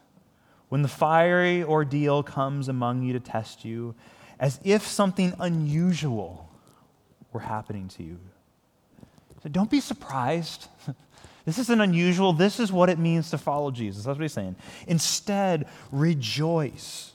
when 0.68 0.82
the 0.82 0.88
fiery 0.88 1.64
ordeal 1.64 2.22
comes 2.22 2.68
among 2.68 3.02
you 3.02 3.12
to 3.12 3.20
test 3.20 3.64
you, 3.64 3.94
as 4.38 4.60
if 4.62 4.86
something 4.86 5.34
unusual 5.40 6.48
were 7.32 7.40
happening 7.40 7.88
to 7.88 8.02
you. 8.02 8.18
So 9.42 9.48
don't 9.48 9.70
be 9.70 9.80
surprised. 9.80 10.68
This 11.46 11.58
isn't 11.58 11.80
unusual. 11.80 12.34
This 12.34 12.60
is 12.60 12.70
what 12.70 12.90
it 12.90 12.98
means 12.98 13.30
to 13.30 13.38
follow 13.38 13.70
Jesus. 13.70 14.04
That's 14.04 14.18
what 14.18 14.22
he's 14.22 14.32
saying. 14.32 14.56
Instead, 14.86 15.66
rejoice 15.90 17.12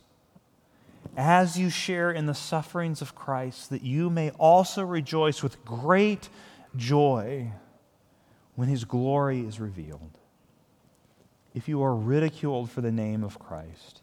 as 1.16 1.58
you 1.58 1.70
share 1.70 2.12
in 2.12 2.26
the 2.26 2.34
sufferings 2.34 3.02
of 3.02 3.16
Christ, 3.16 3.70
that 3.70 3.84
you 3.84 4.10
may 4.10 4.32
also 4.32 4.84
rejoice 4.84 5.44
with 5.44 5.64
great 5.64 6.28
joy 6.76 7.52
when 8.56 8.68
his 8.68 8.86
glory 8.86 9.42
is 9.42 9.60
revealed. 9.60 10.18
If 11.54 11.68
you 11.68 11.84
are 11.84 11.96
ridiculed 11.96 12.70
for 12.70 12.82
the 12.82 12.92
name 12.92 13.24
of 13.24 13.40
Christ, 13.40 14.02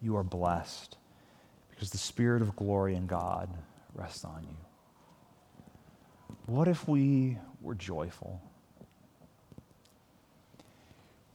you 0.00 0.16
are 0.16 0.22
blessed 0.22 0.96
because 1.70 1.90
the 1.90 1.98
Spirit 1.98 2.42
of 2.42 2.56
glory 2.56 2.94
and 2.94 3.08
God 3.08 3.48
rests 3.94 4.24
on 4.24 4.44
you. 4.48 4.56
What 6.46 6.68
if 6.68 6.88
we 6.88 7.38
were 7.60 7.74
joyful? 7.74 8.40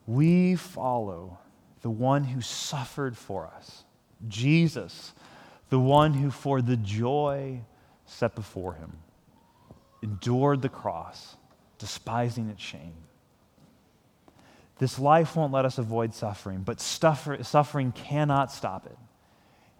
We 0.06 0.56
follow 0.56 1.39
the 1.82 1.89
one 1.89 2.24
who 2.24 2.41
suffered 2.41 3.18
for 3.18 3.46
us, 3.46 3.84
Jesus, 4.28 5.14
the 5.70 5.80
one 5.80 6.14
who, 6.14 6.32
for 6.32 6.62
the 6.62 6.78
joy 6.78 7.62
set 8.06 8.36
before 8.36 8.74
him, 8.74 8.94
endured 10.02 10.62
the 10.62 10.70
cross 10.70 11.36
despising 11.84 12.48
its 12.48 12.62
shame. 12.62 12.94
This 14.78 14.98
life 14.98 15.36
won't 15.36 15.52
let 15.52 15.66
us 15.66 15.78
avoid 15.78 16.14
suffering, 16.14 16.62
but 16.62 16.80
suffering 16.80 17.92
cannot 17.92 18.54
stop 18.54 18.86
it. 18.86 18.98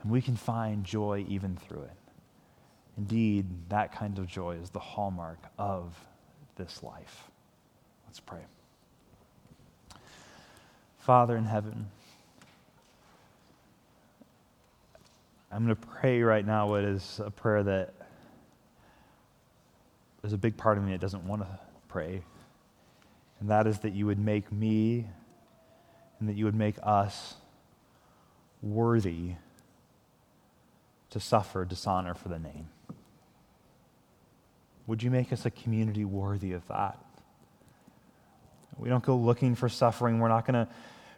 And 0.01 0.12
we 0.12 0.22
can 0.22 0.36
find 0.36 0.84
joy 0.84 1.24
even 1.30 1.56
through 1.56 1.84
it. 1.84 1.95
Indeed, 2.97 3.45
that 3.70 3.95
kind 3.95 4.20
of 4.20 4.28
joy 4.28 4.58
is 4.62 4.70
the 4.70 4.80
hallmark 4.80 5.39
of 5.58 5.95
this 6.58 6.84
life. 6.84 7.30
Let's 8.06 8.20
pray. 8.20 8.41
Father 10.99 11.38
in 11.38 11.45
heaven, 11.45 11.86
I'm 15.54 15.64
going 15.64 15.74
to 15.74 15.88
pray 15.88 16.22
right 16.22 16.45
now 16.45 16.68
what 16.68 16.84
is 16.84 17.22
a 17.24 17.32
prayer 17.32 17.64
that 17.64 17.93
there's 20.22 20.34
a 20.34 20.38
big 20.38 20.58
part 20.58 20.78
of 20.78 20.84
me 20.84 20.91
that 20.91 21.01
doesn't 21.01 21.26
want 21.26 21.43
to 21.43 21.60
pray. 21.93 22.23
And 23.39 23.49
that 23.49 23.67
is 23.67 23.79
that 23.79 23.93
you 23.93 24.07
would 24.07 24.17
make 24.17 24.51
me 24.51 25.07
and 26.19 26.27
that 26.27 26.35
you 26.35 26.45
would 26.45 26.55
make 26.55 26.75
us 26.81 27.35
worthy 28.63 29.33
to 31.11 31.19
suffer 31.19 31.63
dishonor 31.65 32.15
for 32.15 32.29
the 32.29 32.39
name. 32.39 32.69
Would 34.87 35.03
you 35.03 35.11
make 35.11 35.31
us 35.31 35.45
a 35.45 35.51
community 35.51 36.03
worthy 36.03 36.53
of 36.53 36.67
that? 36.67 36.97
We 38.77 38.89
don't 38.89 39.03
go 39.03 39.15
looking 39.15 39.53
for 39.53 39.69
suffering. 39.69 40.19
We're 40.19 40.29
not 40.29 40.47
going 40.47 40.65
to 40.65 40.67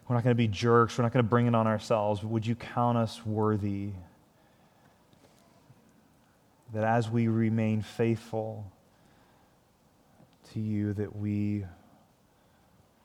we're 0.06 0.14
not 0.14 0.22
going 0.22 0.36
to 0.36 0.38
be 0.38 0.46
jerks. 0.46 0.98
We're 0.98 1.02
not 1.02 1.12
going 1.12 1.24
to 1.24 1.28
bring 1.28 1.46
it 1.46 1.54
on 1.54 1.66
ourselves. 1.66 2.22
Would 2.22 2.46
you 2.46 2.54
count 2.54 2.96
us 2.96 3.24
worthy 3.24 3.90
that 6.72 6.84
as 6.84 7.10
we 7.10 7.26
remain 7.26 7.82
faithful 7.82 8.70
to 10.52 10.60
you 10.60 10.92
that 10.94 11.14
we 11.14 11.64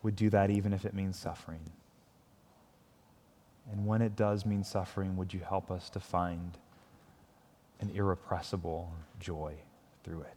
would 0.04 0.16
do 0.16 0.30
that 0.30 0.50
even 0.50 0.74
if 0.74 0.86
it 0.86 0.94
means 0.94 1.18
suffering? 1.18 1.62
And 3.72 3.86
when 3.86 4.02
it 4.02 4.16
does 4.16 4.46
mean 4.46 4.64
suffering, 4.64 5.16
would 5.18 5.34
you 5.34 5.40
help 5.40 5.72
us 5.72 5.90
to 5.92 6.00
find 6.00 6.58
an 7.80 7.90
irrepressible 7.94 8.92
joy 9.20 9.56
through 10.04 10.22
it? 10.22 10.34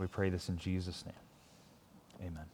We 0.00 0.06
pray 0.06 0.30
this 0.30 0.48
in 0.48 0.58
Jesus' 0.58 1.04
name. 1.04 2.28
Amen. 2.28 2.46